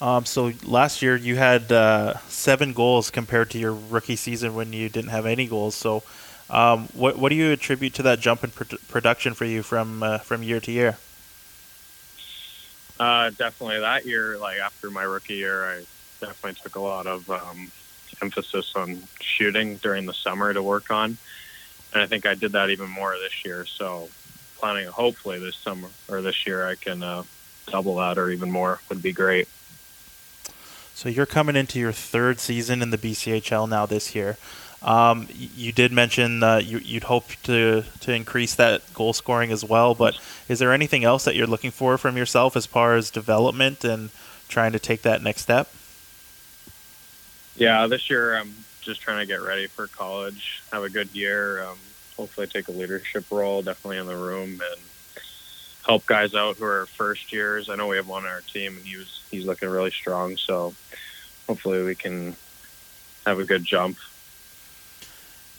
[0.00, 4.72] Um, so last year you had uh, seven goals compared to your rookie season when
[4.72, 5.74] you didn't have any goals.
[5.74, 6.04] So,
[6.50, 10.02] um, what what do you attribute to that jump in pr- production for you from
[10.02, 10.98] uh, from year to year?
[12.98, 15.84] Uh, definitely that year, like after my rookie year, I
[16.20, 17.70] definitely took a lot of um,
[18.22, 21.18] emphasis on shooting during the summer to work on,
[21.92, 23.66] and I think I did that even more this year.
[23.66, 24.08] So,
[24.58, 27.24] planning hopefully this summer or this year I can uh,
[27.66, 29.48] double that or even more would be great.
[30.98, 34.36] So you're coming into your third season in the BCHL now this year.
[34.82, 39.64] Um, you did mention uh, you, would hope to to increase that goal scoring as
[39.64, 43.12] well, but is there anything else that you're looking for from yourself as far as
[43.12, 44.10] development and
[44.48, 45.70] trying to take that next step?
[47.54, 51.62] Yeah, this year I'm just trying to get ready for college, have a good year,
[51.62, 51.78] um,
[52.16, 54.80] hopefully take a leadership role, definitely in the room, and
[55.88, 57.70] help guys out who are first years.
[57.70, 60.36] I know we have one on our team, and he was he's looking really strong.
[60.36, 60.74] So
[61.46, 62.36] hopefully we can
[63.26, 63.96] have a good jump.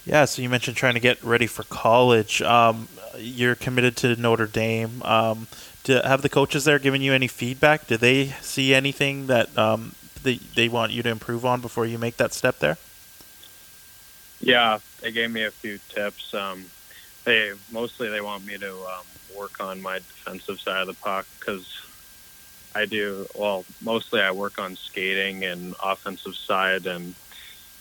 [0.05, 2.41] Yeah, so you mentioned trying to get ready for college.
[2.41, 2.87] Um,
[3.17, 5.01] you're committed to Notre Dame.
[5.03, 5.47] Um,
[5.83, 7.87] do, have the coaches there given you any feedback?
[7.87, 11.97] Do they see anything that um, they, they want you to improve on before you
[11.97, 12.77] make that step there?
[14.41, 16.33] Yeah, they gave me a few tips.
[16.33, 16.65] Um,
[17.25, 19.05] they mostly they want me to um,
[19.39, 21.65] work on my defensive side of the puck because
[22.75, 23.65] I do well.
[23.81, 27.15] Mostly I work on skating and offensive side, and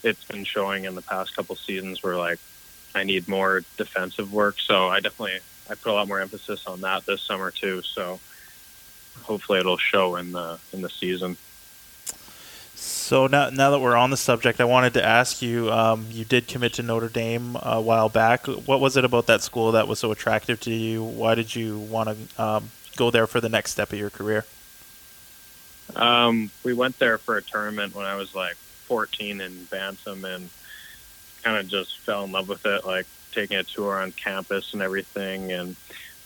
[0.04, 2.38] it's been showing in the past couple seasons where like
[2.94, 4.56] I need more defensive work.
[4.70, 7.80] So I definitely I put a lot more emphasis on that this summer too.
[7.96, 8.22] So
[9.16, 11.36] hopefully it'll show in the in the season.
[12.80, 15.70] So now, now that we're on the subject, I wanted to ask you.
[15.72, 18.46] Um, you did commit to Notre Dame a while back.
[18.46, 21.02] What was it about that school that was so attractive to you?
[21.02, 24.44] Why did you want to um, go there for the next step of your career?
[25.96, 30.48] Um, we went there for a tournament when I was like 14 in Bantam, and
[31.42, 32.84] kind of just fell in love with it.
[32.86, 35.74] Like taking a tour on campus and everything, and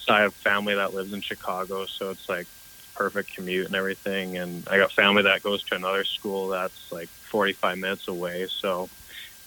[0.01, 2.47] so I have family that lives in Chicago, so it's like
[2.95, 4.37] perfect commute and everything.
[4.37, 8.47] And I got family that goes to another school that's like 45 minutes away.
[8.49, 8.89] So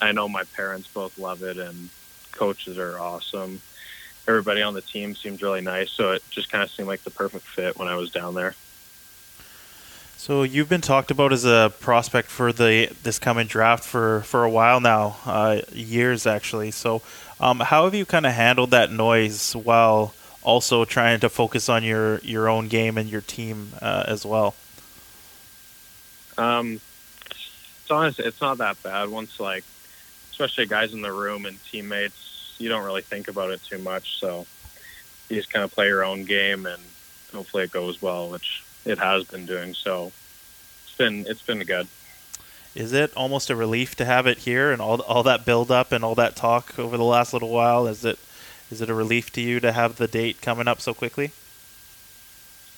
[0.01, 1.89] I know my parents both love it, and
[2.31, 3.61] coaches are awesome.
[4.27, 7.11] Everybody on the team seems really nice, so it just kind of seemed like the
[7.11, 8.55] perfect fit when I was down there.
[10.17, 14.43] So you've been talked about as a prospect for the this coming draft for, for
[14.43, 16.71] a while now, uh, years actually.
[16.71, 17.03] So
[17.39, 21.83] um, how have you kind of handled that noise while also trying to focus on
[21.83, 24.55] your, your own game and your team uh, as well?
[26.37, 26.79] Um,
[27.81, 29.09] it's honest, it's not that bad.
[29.09, 29.63] Once like,
[30.31, 34.19] especially guys in the room and teammates, you don't really think about it too much.
[34.19, 34.45] So
[35.29, 36.81] you just kind of play your own game, and
[37.33, 39.73] hopefully it goes well, which it has been doing.
[39.73, 40.11] So
[40.83, 41.87] it's been it's been good.
[42.75, 45.91] Is it almost a relief to have it here and all all that build up
[45.91, 47.87] and all that talk over the last little while?
[47.87, 48.19] Is it
[48.71, 51.31] is it a relief to you to have the date coming up so quickly?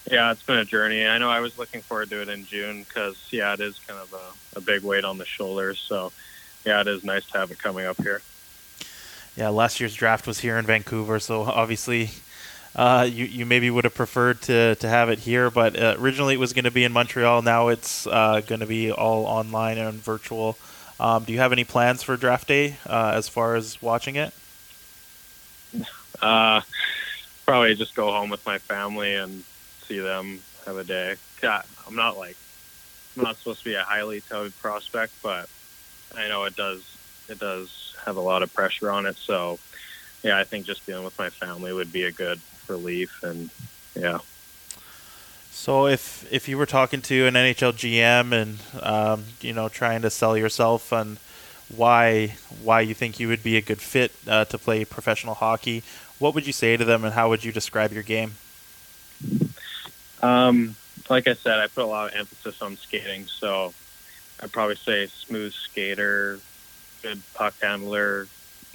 [0.10, 1.06] Yeah, it's been a journey.
[1.06, 4.00] I know I was looking forward to it in June because yeah, it is kind
[4.00, 5.80] of a, a big weight on the shoulders.
[5.80, 6.12] So
[6.66, 8.22] yeah, it is nice to have it coming up here.
[9.36, 12.12] Yeah, last year's draft was here in Vancouver, so obviously
[12.76, 16.36] uh, you you maybe would have preferred to, to have it here, but uh, originally
[16.36, 17.42] it was going to be in Montreal.
[17.42, 20.58] Now it's uh, going to be all online and virtual.
[21.00, 24.34] Um, do you have any plans for draft day uh, as far as watching it?
[26.22, 26.62] Uh,
[27.46, 29.44] probably just go home with my family and
[29.88, 31.16] see them have a day.
[31.42, 32.36] God, I'm not like
[33.16, 35.50] I'm not supposed to be a highly touted prospect, but
[36.16, 36.84] I know it does
[37.30, 39.18] it does have a lot of pressure on it.
[39.18, 39.60] So
[40.24, 43.50] yeah, I think just being with my family would be a good relief and
[43.96, 44.20] yeah.
[45.52, 50.02] So if if you were talking to an NHL GM and um, you know trying
[50.04, 51.18] to sell yourself on
[51.76, 55.84] why why you think you would be a good fit uh, to play professional hockey,
[56.20, 58.34] what would you say to them and how would you describe your game?
[60.22, 60.76] Um,
[61.10, 63.74] like I said, I put a lot of emphasis on skating, so
[64.42, 66.40] I'd probably say smooth skater,
[67.02, 68.28] good puck handler,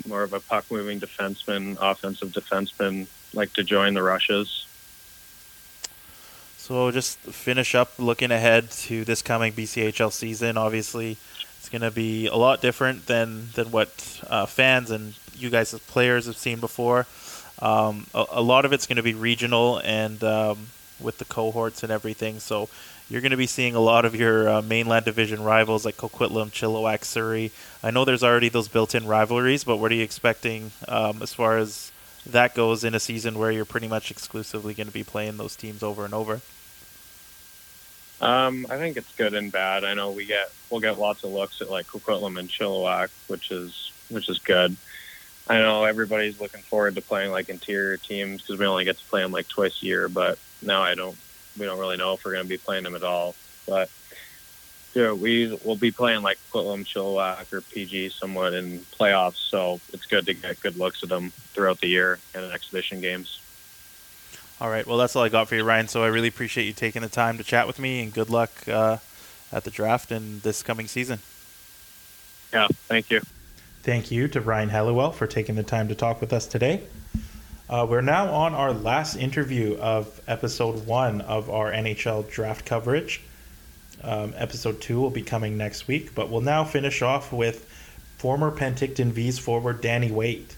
[0.06, 4.66] more of a puck moving defenseman, offensive defenseman, like to join the rushes.
[6.56, 10.56] So just finish up looking ahead to this coming BCHL season.
[10.56, 11.16] Obviously,
[11.58, 15.74] it's going to be a lot different than than what uh, fans and you guys
[15.74, 17.06] as players have seen before.
[17.62, 20.66] Um, a, a, lot of it's going to be regional and um,
[21.00, 22.40] with the cohorts and everything.
[22.40, 22.68] So
[23.08, 26.50] you're going to be seeing a lot of your uh, mainland division rivals like Coquitlam,
[26.50, 27.52] Chilliwack, Surrey.
[27.80, 31.56] I know there's already those built-in rivalries, but what are you expecting um, as far
[31.56, 31.92] as
[32.26, 35.54] that goes in a season where you're pretty much exclusively going to be playing those
[35.54, 36.40] teams over and over?
[38.20, 39.84] Um, I think it's good and bad.
[39.84, 43.50] I know we get we'll get lots of looks at like Coquitlam and Chilliwack, which
[43.50, 44.76] is which is good.
[45.48, 49.04] I know everybody's looking forward to playing like interior teams because we only get to
[49.06, 50.08] play them like twice a year.
[50.08, 51.16] But now I don't.
[51.58, 53.34] We don't really know if we're going to be playing them at all.
[53.66, 53.90] But
[54.94, 59.36] yeah, we will be playing like Coquitlam, Chilliwack, or PG somewhat in playoffs.
[59.36, 63.00] So it's good to get good looks at them throughout the year and in exhibition
[63.00, 63.40] games.
[64.60, 64.86] All right.
[64.86, 65.88] Well, that's all I got for you, Ryan.
[65.88, 68.68] So I really appreciate you taking the time to chat with me, and good luck
[68.68, 68.98] uh,
[69.50, 71.18] at the draft and this coming season.
[72.52, 72.68] Yeah.
[72.88, 73.22] Thank you.
[73.82, 76.82] Thank you to Ryan Halliwell for taking the time to talk with us today.
[77.68, 83.22] Uh, we're now on our last interview of episode one of our NHL draft coverage.
[84.00, 87.68] Um, episode two will be coming next week, but we'll now finish off with
[88.18, 90.54] former Penticton V's forward Danny Weight.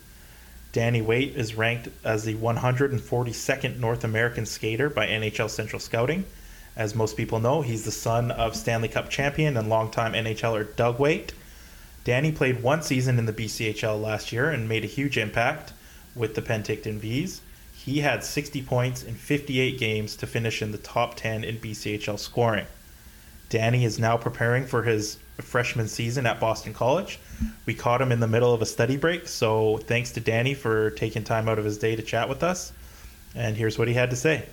[0.73, 6.27] Danny Weight is ranked as the 142nd North American skater by NHL Central Scouting.
[6.77, 10.99] As most people know, he's the son of Stanley Cup champion and longtime NHLer Doug
[10.99, 11.33] Weight.
[12.05, 15.73] Danny played one season in the BCHL last year and made a huge impact
[16.15, 17.41] with the Penticton Vees.
[17.75, 22.19] He had 60 points in 58 games to finish in the top 10 in BCHL
[22.19, 22.67] scoring.
[23.49, 27.19] Danny is now preparing for his freshman season at Boston College.
[27.67, 30.91] We caught him in the middle of a study break, so thanks to Danny for
[30.91, 32.73] taking time out of his day to chat with us.
[33.35, 34.45] And here's what he had to say.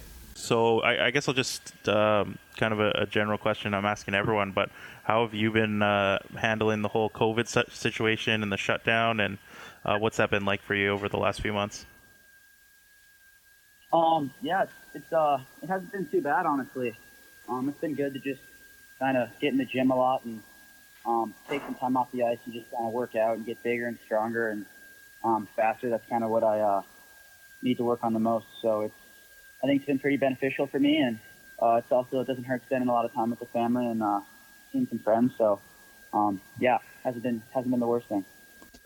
[0.42, 4.16] So I, I guess I'll just um, kind of a, a, general question I'm asking
[4.16, 4.72] everyone, but
[5.04, 9.38] how have you been uh, handling the whole COVID situation and the shutdown, and
[9.86, 11.86] uh, what's that been like for you over the last few months?
[13.94, 16.96] Um, yeah, it's, it's uh, it hasn't been too bad, honestly.
[17.48, 18.42] Um, it's been good to just
[18.98, 20.42] kind of get in the gym a lot and
[21.06, 23.62] um, take some time off the ice and just kind of work out and get
[23.62, 24.66] bigger and stronger and
[25.24, 25.92] um, faster.
[25.92, 26.82] That's kind of what I uh,
[27.62, 28.48] need to work on the most.
[28.62, 29.01] So it's
[29.64, 31.20] I think it's been pretty beneficial for me, and
[31.62, 34.02] uh, it's also it doesn't hurt spending a lot of time with the family and
[34.02, 34.22] uh,
[34.72, 35.34] seeing some friends.
[35.38, 35.60] So
[36.14, 38.26] um, yeah, hasn't been hasn't been the worst thing.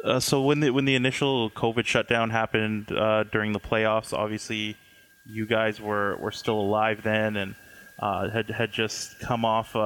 [0.04, 4.78] Uh, so when the when the initial COVID shutdown happened uh, during the playoffs, obviously
[5.26, 7.56] you guys were, were still alive then, and
[8.00, 9.80] uh, had had just come off a,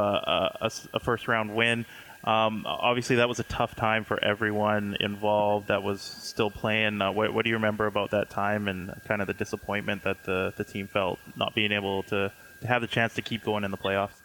[0.61, 1.85] a, a first round win.
[2.23, 7.01] Um, obviously, that was a tough time for everyone involved that was still playing.
[7.01, 10.25] Uh, what, what, do you remember about that time and kind of the disappointment that
[10.25, 13.63] the, the team felt not being able to, to have the chance to keep going
[13.63, 14.19] in the playoffs?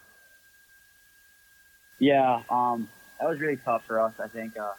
[2.00, 2.88] Yeah, um,
[3.20, 4.14] that was really tough for us.
[4.18, 4.72] I think uh,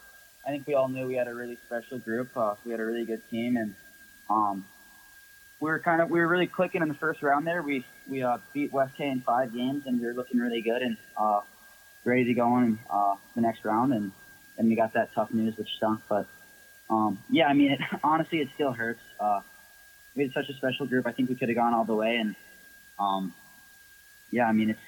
[0.46, 2.28] I think we all knew we had a really special group.
[2.36, 3.74] Uh, we had a really good team, and
[4.28, 4.66] um,
[5.58, 7.62] we were kind of we were really clicking in the first round there.
[7.62, 10.82] We we uh, beat West K in five games, and we were looking really good
[10.82, 11.40] and uh,
[12.06, 13.92] ready to go in uh, the next round.
[13.92, 14.12] And
[14.56, 16.00] then we got that tough news, which stunk.
[16.08, 16.26] But
[16.88, 19.00] um, yeah, I mean, it, honestly, it still hurts.
[19.20, 19.40] Uh,
[20.14, 21.06] we had such a special group.
[21.06, 22.34] I think we could have gone all the way, and
[22.98, 23.34] um,
[24.30, 24.80] yeah, I mean, it's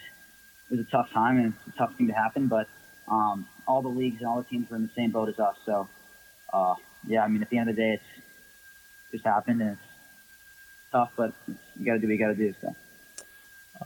[0.70, 2.48] it was a tough time and it's a tough thing to happen.
[2.48, 2.68] But
[3.08, 5.56] um, all the leagues and all the teams were in the same boat as us.
[5.66, 5.88] So
[6.52, 6.74] uh,
[7.06, 8.24] yeah, I mean, at the end of the day, it's
[9.12, 9.80] just happened and it's
[10.92, 12.54] tough, but you got to do what you got to do.
[12.60, 12.74] So.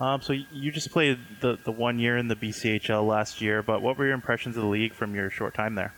[0.00, 3.82] Um, so you just played the, the one year in the BCHL last year, but
[3.82, 5.92] what were your impressions of the league from your short time there?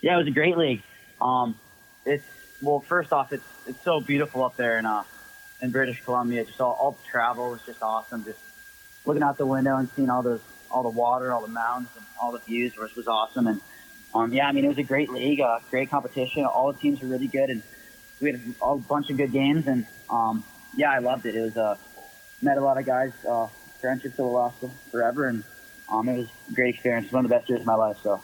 [0.00, 0.82] Yeah, it was a great league.
[1.20, 1.56] Um,
[2.04, 2.24] it's
[2.62, 5.04] well, first off, it's it's so beautiful up there in uh,
[5.60, 6.44] in British Columbia.
[6.44, 8.24] Just all, all the travel was just awesome.
[8.24, 8.38] Just
[9.04, 12.04] looking out the window and seeing all those all the water, all the mountains, and
[12.20, 13.46] all the views was was awesome.
[13.46, 13.60] And
[14.14, 16.44] um, yeah, I mean, it was a great league, uh, great competition.
[16.44, 17.62] All the teams were really good, and
[18.20, 20.44] we had a, a bunch of good games, and um,
[20.76, 21.34] yeah, I loved it.
[21.34, 21.76] It was uh,
[22.42, 23.48] met a lot of guys, uh,
[23.80, 24.56] friendships that will last
[24.90, 25.44] forever, and
[25.90, 27.10] um, it was a great experience.
[27.12, 27.98] One of the best years of my life.
[28.02, 28.20] So.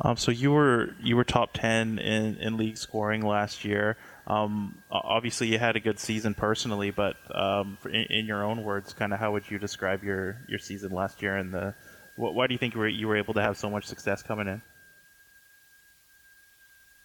[0.00, 3.96] Um, so you were you were top ten in, in league scoring last year.
[4.26, 8.94] Um, obviously, you had a good season personally, but um, in, in, your own words,
[8.94, 11.36] kind of how would you describe your, your season last year?
[11.36, 11.74] And the
[12.16, 14.46] why do you think you were, you were able to have so much success coming
[14.46, 14.62] in?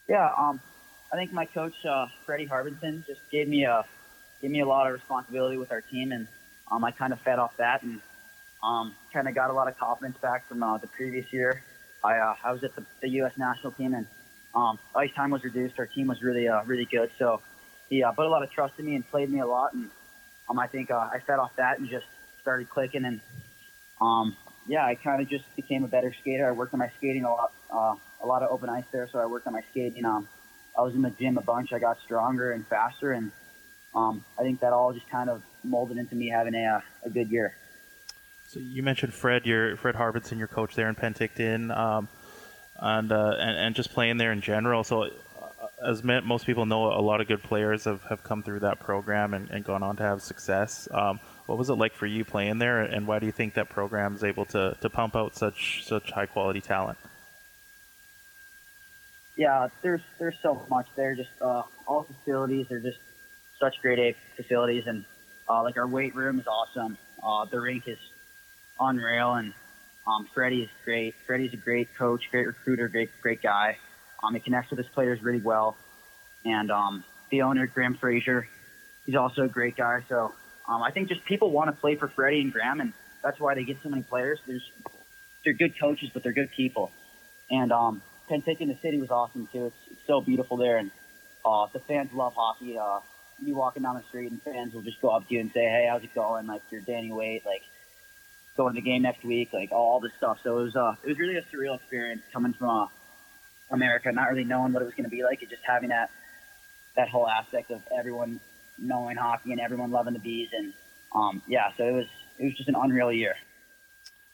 [0.07, 0.61] Yeah, um,
[1.11, 3.85] I think my coach uh, Freddie Harbinson just gave me a
[4.41, 6.27] gave me a lot of responsibility with our team, and
[6.71, 8.01] um, I kind of fed off that and
[8.63, 11.63] um, kind of got a lot of confidence back from uh, the previous year.
[12.03, 13.33] I uh, I was at the, the U.S.
[13.37, 14.07] national team, and
[14.55, 15.79] um, ice time was reduced.
[15.79, 17.41] Our team was really uh, really good, so
[17.89, 19.89] he uh, put a lot of trust in me and played me a lot, and
[20.49, 22.05] um, I think uh, I fed off that and just
[22.41, 23.19] started clicking, and
[24.01, 24.35] um,
[24.67, 26.47] yeah, I kind of just became a better skater.
[26.47, 29.19] I worked on my skating a lot, uh, a lot of open ice there, so
[29.19, 30.05] I worked on my skating.
[30.05, 30.27] Um,
[30.77, 31.73] I was in the gym a bunch.
[31.73, 33.31] I got stronger and faster, and
[33.95, 37.09] um, I think that all just kind of molded into me having a, uh, a
[37.09, 37.55] good year.
[38.47, 42.07] So you mentioned Fred, your Fred Harbinson, your coach there in Penticton, um,
[42.79, 44.83] and, uh, and and just playing there in general.
[44.83, 45.09] So, uh,
[45.85, 49.33] as most people know, a lot of good players have, have come through that program
[49.33, 50.87] and, and gone on to have success.
[50.91, 53.69] Um, what was it like for you playing there, and why do you think that
[53.69, 56.97] program is able to, to pump out such such high quality talent?
[59.39, 61.15] yeah, there's there's so much there.
[61.15, 62.97] Just uh, all facilities are just
[63.59, 65.05] such great facilities, and
[65.49, 66.97] uh, like our weight room is awesome.
[67.21, 67.97] Uh, the rink is
[68.79, 69.53] unreal, and
[70.07, 71.15] um, Freddie is great.
[71.27, 73.77] Freddie's a great coach, great recruiter, great great guy.
[74.23, 75.75] Um, he connects with his players really well,
[76.45, 78.47] and um, the owner Graham Fraser,
[79.05, 80.03] he's also a great guy.
[80.09, 80.33] So
[80.67, 82.93] um, I think just people want to play for Freddie and Graham, and
[83.23, 84.39] that's why they get so many players.
[84.47, 84.71] There's
[85.43, 86.91] they're good coaches, but they're good people,
[87.49, 89.65] and um, Penticton, the city was awesome too.
[89.65, 90.91] It's, it's so beautiful there, and
[91.45, 92.77] uh, the fans love hockey.
[92.77, 92.99] Uh,
[93.43, 95.61] you walking down the street, and fans will just go up to you and say,
[95.61, 97.45] "Hey, how's it going?" Like you're Danny Weight.
[97.45, 97.63] Like
[98.59, 100.39] going to the game next week, like all, this stuff.
[100.43, 102.87] So it was uh, it was really a surreal experience coming from uh,
[103.71, 106.11] America, not really knowing what it was going to be like, and just having that
[106.95, 108.41] that whole aspect of everyone
[108.77, 110.73] knowing hockey and everyone loving the Vees, and
[111.15, 113.35] um, yeah, so it was it was just an unreal year.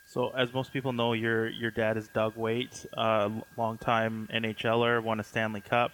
[0.08, 5.20] So, as most people know, your your dad is Doug Weight, uh, longtime NHLer, won
[5.20, 5.92] a Stanley Cup.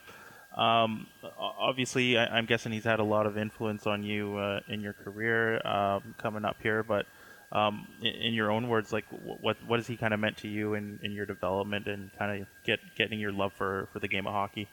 [0.56, 4.82] Um, obviously, I, am guessing he's had a lot of influence on you uh, in
[4.82, 6.84] your career um, coming up here.
[6.84, 7.06] But
[7.52, 9.06] um, in, in, your own words, like
[9.39, 12.41] what what has he kind of meant to you in, in your development and kind
[12.41, 14.68] of get getting your love for, for the game of hockey?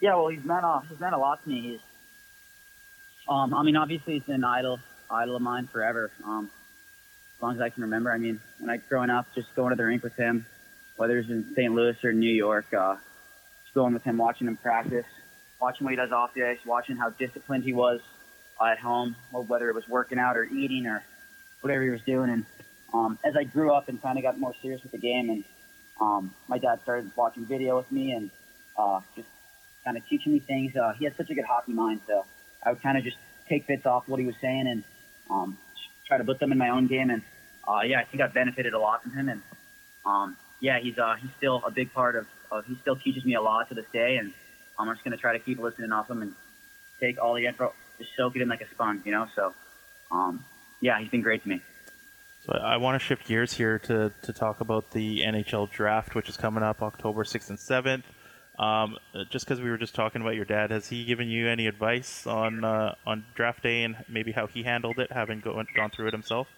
[0.00, 1.60] Yeah, well, he's meant uh, he's meant a lot to me.
[1.62, 1.80] He's,
[3.28, 4.78] um, I mean, obviously, he's been an idol
[5.10, 6.12] idol of mine forever.
[6.24, 6.48] Um,
[7.42, 8.12] as long as I can remember.
[8.12, 10.46] I mean, when I growing up, just going to the rink with him,
[10.96, 11.74] whether it's in St.
[11.74, 12.96] Louis or New York, uh,
[13.74, 15.06] going with him, watching him practice,
[15.60, 18.00] watching what he does off the ice, watching how disciplined he was
[18.60, 21.02] at home, whether it was working out or eating or
[21.60, 22.30] whatever he was doing.
[22.30, 22.44] And
[22.94, 25.44] um, as I grew up and kind of got more serious with the game, and
[26.00, 28.30] um, my dad started watching video with me and
[28.76, 29.28] uh, just
[29.84, 30.76] kind of teaching me things.
[30.76, 32.24] Uh, he had such a good hockey mind, so
[32.62, 33.16] I would kind of just
[33.48, 34.84] take bits off what he was saying and
[35.30, 35.58] um,
[36.06, 37.10] try to put them in my own game.
[37.10, 37.22] And
[37.66, 39.28] uh, yeah, I think I've benefited a lot from him.
[39.28, 39.42] And
[40.06, 42.66] um, yeah, he's uh, he's still a big part of, of.
[42.66, 44.32] He still teaches me a lot to this day, and
[44.78, 46.34] I'm just gonna try to keep listening off him and
[47.00, 49.26] take all the info, just soak it in like a sponge, you know.
[49.34, 49.54] So
[50.10, 50.44] um,
[50.80, 51.60] yeah, he's been great to me.
[52.44, 56.28] So I want to shift gears here to, to talk about the NHL draft, which
[56.28, 58.02] is coming up October 6th and 7th.
[58.58, 58.96] Um,
[59.30, 62.26] just because we were just talking about your dad, has he given you any advice
[62.26, 66.08] on uh, on draft day and maybe how he handled it, having go- gone through
[66.08, 66.48] it himself?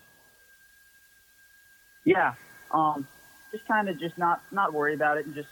[2.04, 2.34] Yeah,
[2.72, 3.06] um,
[3.52, 5.48] just kind of just not not worry about it and just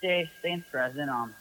[0.00, 1.08] stay stay in present.
[1.08, 1.34] Um,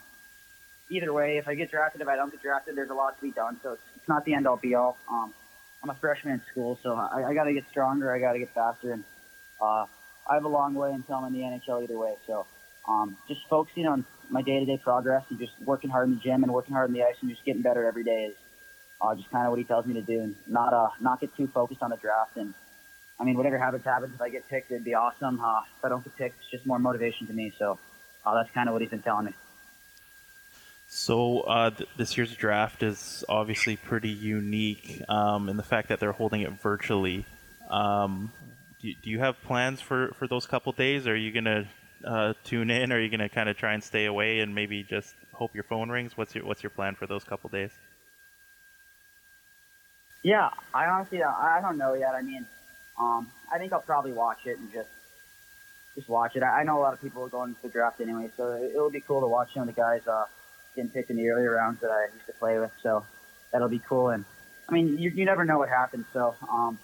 [0.89, 3.21] either way, if I get drafted, if I don't get drafted, there's a lot to
[3.21, 3.57] be done.
[3.63, 4.97] So it's, it's not the end all be all.
[5.09, 5.33] Um,
[5.81, 8.13] I'm a freshman in school, so I, I got to get stronger.
[8.13, 9.03] I got to get faster, and
[9.61, 9.85] uh,
[10.29, 12.15] I have a long way until I'm in the NHL either way.
[12.27, 12.45] So
[12.87, 16.53] um, just focusing on my day-to-day progress and just working hard in the gym and
[16.53, 18.35] working hard on the ice and just getting better every day is
[19.01, 21.35] uh, just kind of what he tells me to do, and not uh, not get
[21.37, 22.53] too focused on the draft and
[23.19, 24.13] I mean, whatever happens, happens.
[24.15, 25.41] If I get picked, it'd be awesome.
[25.41, 27.51] Uh, if I don't get picked, it's just more motivation to me.
[27.59, 27.77] So
[28.29, 29.33] uh, that's kind of what he's been telling me.
[30.87, 35.99] So uh, th- this year's draft is obviously pretty unique um, in the fact that
[35.99, 37.25] they're holding it virtually.
[37.69, 38.31] Um,
[38.81, 41.07] do, do, you have plans for, for those couple days?
[41.07, 41.67] Are you gonna
[42.03, 42.91] uh, tune in?
[42.91, 45.63] Or are you gonna kind of try and stay away and maybe just hope your
[45.63, 46.17] phone rings?
[46.17, 47.71] What's your What's your plan for those couple days?
[50.23, 52.15] Yeah, I honestly I don't know yet.
[52.15, 52.45] I mean,
[52.99, 54.89] um, I think I'll probably watch it and just
[55.99, 56.43] just watch it.
[56.43, 58.73] I, I know a lot of people are going to the draft anyway, so it,
[58.73, 60.25] will be cool to watch some of the guys uh,
[60.75, 62.71] getting picked in the earlier rounds that I used to play with.
[62.81, 63.05] So
[63.51, 64.09] that'll be cool.
[64.09, 64.23] And
[64.67, 66.05] I mean, you, you never know what happens.
[66.13, 66.79] So um,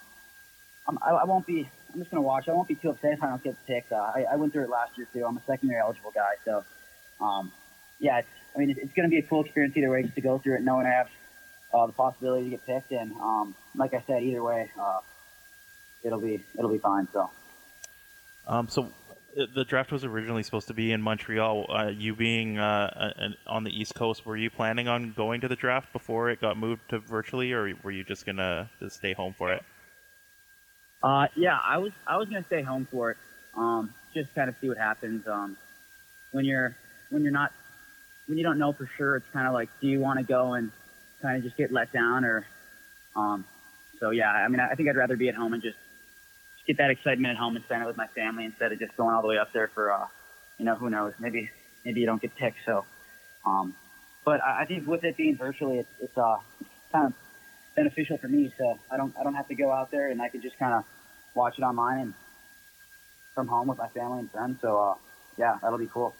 [1.02, 1.70] I, I won't be.
[1.94, 2.50] I'm just gonna watch.
[2.50, 3.94] I won't be too upset if I don't get picked.
[3.94, 5.26] Uh, I, I went through it last year too.
[5.26, 6.66] I'm a second year eligible guy, so
[7.22, 7.54] um,
[8.00, 8.20] yeah.
[8.20, 10.38] It's, I mean, it's, it's to be a cool experience either way, just to go
[10.40, 11.10] through it, knowing I have
[11.74, 12.92] uh, the possibility to get picked.
[12.92, 15.00] And um, like I said, either way, uh,
[16.04, 17.08] it'll be it'll be fine.
[17.14, 17.30] So.
[18.48, 18.92] Um, so
[19.36, 21.66] the draft was originally supposed to be in Montreal.
[21.70, 25.48] Uh, you being uh, an, on the East Coast, were you planning on going to
[25.48, 29.14] the draft before it got moved to virtually, or were you just gonna just stay
[29.14, 29.64] home for it?
[31.04, 33.18] Uh, yeah, I was I was gonna stay home for it.
[33.56, 35.28] Um, just kind of see what happens.
[35.28, 35.58] Um,
[36.32, 36.76] when you're
[37.10, 37.52] when you're not
[38.28, 40.54] when you don't know for sure, it's kind of like, do you want to go
[40.54, 40.72] and
[41.22, 42.46] kind of just get let down, or
[43.16, 43.46] um,
[44.00, 44.32] so yeah.
[44.32, 45.78] I mean, I think I'd rather be at home and just
[46.66, 49.14] get that excitement at home and spend it with my family instead of just going
[49.16, 50.08] all the way up there for, uh,
[50.58, 51.14] you know, who knows?
[51.20, 51.50] Maybe
[51.84, 52.58] maybe you don't get picked.
[52.66, 52.86] So,
[53.46, 53.76] um,
[54.24, 56.38] but I, I think with it being virtually, it's, it's uh,
[56.92, 57.14] kind of
[57.76, 58.52] beneficial for me.
[58.58, 60.74] So I don't I don't have to go out there, and I can just kind
[60.74, 60.84] of
[61.36, 62.14] watch it online and
[63.34, 64.60] from home with my family and friends.
[64.62, 64.96] So uh,
[65.38, 66.16] yeah, that'll be cool.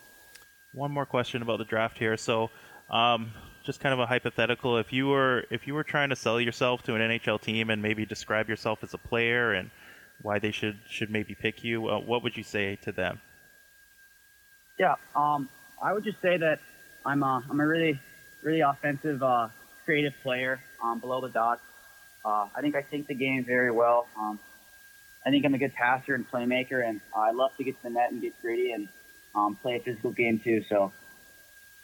[0.74, 2.18] One more question about the draft here.
[2.18, 2.50] So.
[2.88, 3.32] Um,
[3.64, 4.78] just kind of a hypothetical.
[4.78, 7.82] If you were if you were trying to sell yourself to an NHL team and
[7.82, 9.72] maybe describe yourself as a player and
[10.22, 11.90] why they should should maybe pick you.
[11.90, 13.22] Uh, what would you say to them?
[14.80, 15.50] Yeah, um,
[15.82, 16.60] I would just say that
[17.06, 18.00] I'm a, I'm a really
[18.46, 19.50] really offensive, uh,
[19.84, 21.62] creative player um, below the dots.
[22.24, 24.08] Uh, I think I think the game very well.
[24.18, 24.40] Um,
[25.26, 27.90] I think I'm a good passer and playmaker, and I love to get to the
[27.90, 28.88] net and get gritty and
[29.34, 30.64] um, play a physical game too.
[30.70, 30.94] So,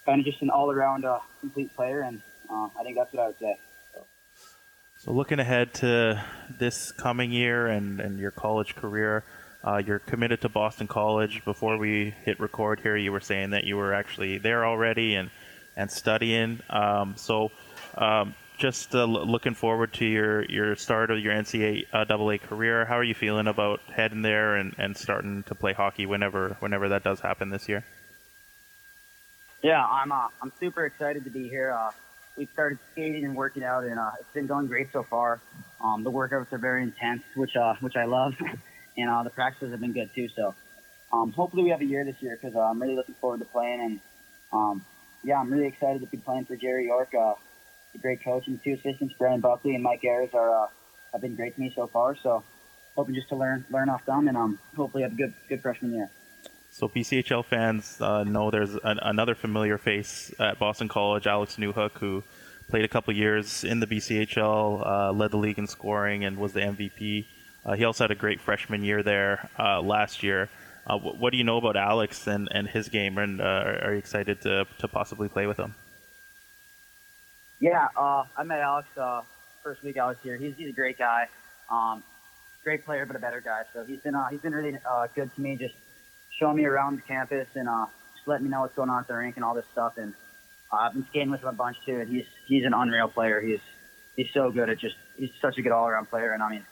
[0.05, 3.27] kind of just an all-around uh, complete player, and uh, I think that's what I
[3.27, 3.57] would say.
[5.03, 6.23] So looking ahead to
[6.59, 9.23] this coming year and, and your college career,
[9.63, 11.43] uh, you're committed to Boston College.
[11.43, 15.31] Before we hit record here, you were saying that you were actually there already and
[15.75, 16.59] and studying.
[16.69, 17.49] Um, so
[17.97, 22.85] um, just uh, looking forward to your, your start of your NCAA uh, career.
[22.85, 26.89] How are you feeling about heading there and, and starting to play hockey whenever whenever
[26.89, 27.83] that does happen this year?
[29.63, 31.71] Yeah, I'm uh, I'm super excited to be here.
[31.71, 31.89] Uh,
[32.38, 35.41] we started skating and working out, and uh, it's been going great so far.
[35.84, 38.34] Um, the workouts are very intense, which uh, which I love,
[38.97, 40.29] and uh, the practices have been good too.
[40.36, 40.55] So
[41.11, 43.45] um, hopefully we have a year this year because uh, I'm really looking forward to
[43.45, 43.82] playing.
[43.82, 43.99] And
[44.53, 44.86] um,
[45.23, 47.34] yeah, I'm really excited to be playing for Jerry York, uh,
[48.01, 50.67] great coach, and two assistants, Brendan Buckley and Mike Ayers, are uh,
[51.11, 52.15] have been great to me so far.
[52.15, 52.43] So
[52.95, 55.93] hoping just to learn learn off them, and um, hopefully have a good good freshman
[55.93, 56.09] year.
[56.74, 61.97] So BCHL fans uh, know there's an, another familiar face at Boston College, Alex Newhook,
[61.97, 62.24] who
[62.69, 66.53] played a couple years in the BCHL, uh, led the league in scoring, and was
[66.53, 67.26] the MVP.
[67.65, 70.49] Uh, he also had a great freshman year there uh, last year.
[70.88, 73.43] Uh, what do you know about Alex and, and his game, and uh,
[73.84, 75.76] are you excited to, to possibly play with him?
[77.59, 78.88] Yeah, I met Alex
[79.61, 80.38] first week I was here.
[80.38, 81.28] He's, he's a great guy,
[81.69, 82.01] um,
[82.63, 83.63] great player, but a better guy.
[83.74, 84.80] So he's been he's been really
[85.13, 85.76] good to me, just
[86.41, 87.85] showing me around the campus and uh,
[88.15, 89.93] just letting me know what's going on at the rink and all this stuff.
[89.97, 90.13] And
[90.73, 93.39] uh, I've been skating with him a bunch too, and he's he's an unreal player.
[93.39, 93.59] He's
[94.15, 96.33] he's so good at just he's such a good all around player.
[96.33, 96.65] And I mean,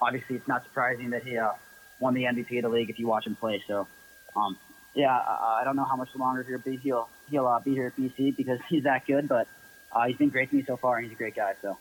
[0.00, 1.50] obviously it's not surprising that he uh,
[1.98, 3.62] won the MVP of the league if you watch him play.
[3.66, 3.88] So,
[4.36, 4.56] um,
[4.94, 6.76] yeah, I, I don't know how much longer he'll be.
[6.76, 9.28] He'll he'll uh, be here at BC because he's that good.
[9.28, 9.48] But
[9.90, 11.54] uh, he's been great to me so far, and he's a great guy.
[11.62, 11.76] So.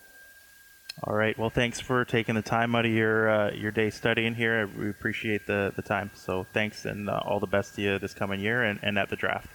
[1.03, 1.37] All right.
[1.37, 4.67] Well, thanks for taking the time out of your uh, your day studying here.
[4.67, 6.09] We appreciate the, the time.
[6.13, 9.09] So thanks, and uh, all the best to you this coming year and, and at
[9.09, 9.47] the draft.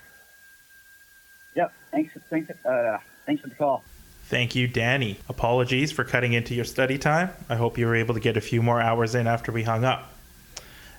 [1.57, 1.73] Yep.
[1.91, 2.15] Thanks.
[2.29, 2.51] Thanks.
[2.65, 3.83] Uh, thanks for the call.
[4.27, 5.19] Thank you, Danny.
[5.29, 7.31] Apologies for cutting into your study time.
[7.49, 9.83] I hope you were able to get a few more hours in after we hung
[9.83, 10.13] up.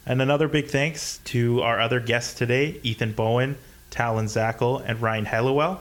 [0.05, 3.57] And another big thanks to our other guests today Ethan Bowen,
[3.91, 5.79] Talon Zackel, and Ryan Hellewell.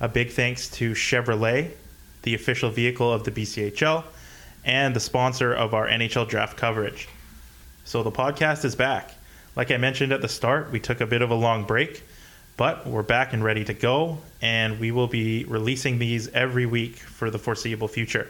[0.00, 1.72] A big thanks to Chevrolet,
[2.22, 4.04] the official vehicle of the BCHL,
[4.64, 7.08] and the sponsor of our NHL draft coverage.
[7.84, 9.14] So the podcast is back.
[9.56, 12.02] Like I mentioned at the start, we took a bit of a long break,
[12.56, 16.96] but we're back and ready to go, and we will be releasing these every week
[16.96, 18.28] for the foreseeable future.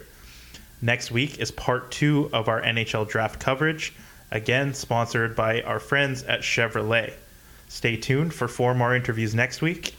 [0.81, 3.93] Next week is part two of our NHL draft coverage
[4.31, 7.13] again sponsored by our friends at Chevrolet.
[7.67, 9.93] Stay tuned for four more interviews next week.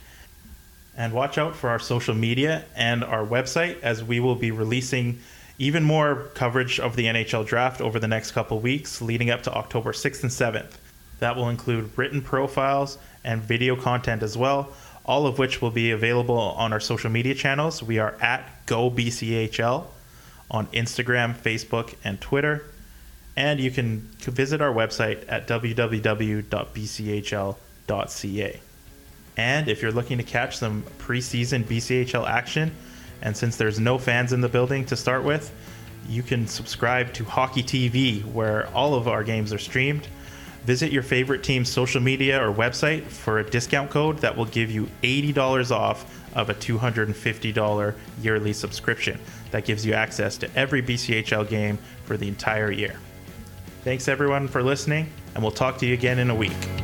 [0.97, 5.21] And watch out for our social media and our website as we will be releasing
[5.59, 9.53] even more coverage of the NHL draft over the next couple weeks leading up to
[9.53, 10.73] October 6th and 7th.
[11.21, 14.73] That will include written profiles and video content as well,
[15.05, 17.83] all of which will be available on our social media channels.
[17.83, 19.87] We are at GoBCHL
[20.51, 22.65] on Instagram, Facebook, and Twitter.
[23.37, 26.41] And you can visit our website at www.bchl.ca.
[29.37, 32.71] And if you're looking to catch some preseason BCHL action,
[33.23, 35.53] and since there's no fans in the building to start with,
[36.09, 40.09] you can subscribe to Hockey TV, where all of our games are streamed.
[40.65, 44.71] Visit your favorite team's social media or website for a discount code that will give
[44.71, 49.19] you $80 off of a $250 yearly subscription.
[49.51, 52.97] That gives you access to every BCHL game for the entire year.
[53.83, 56.82] Thanks everyone for listening, and we'll talk to you again in a week.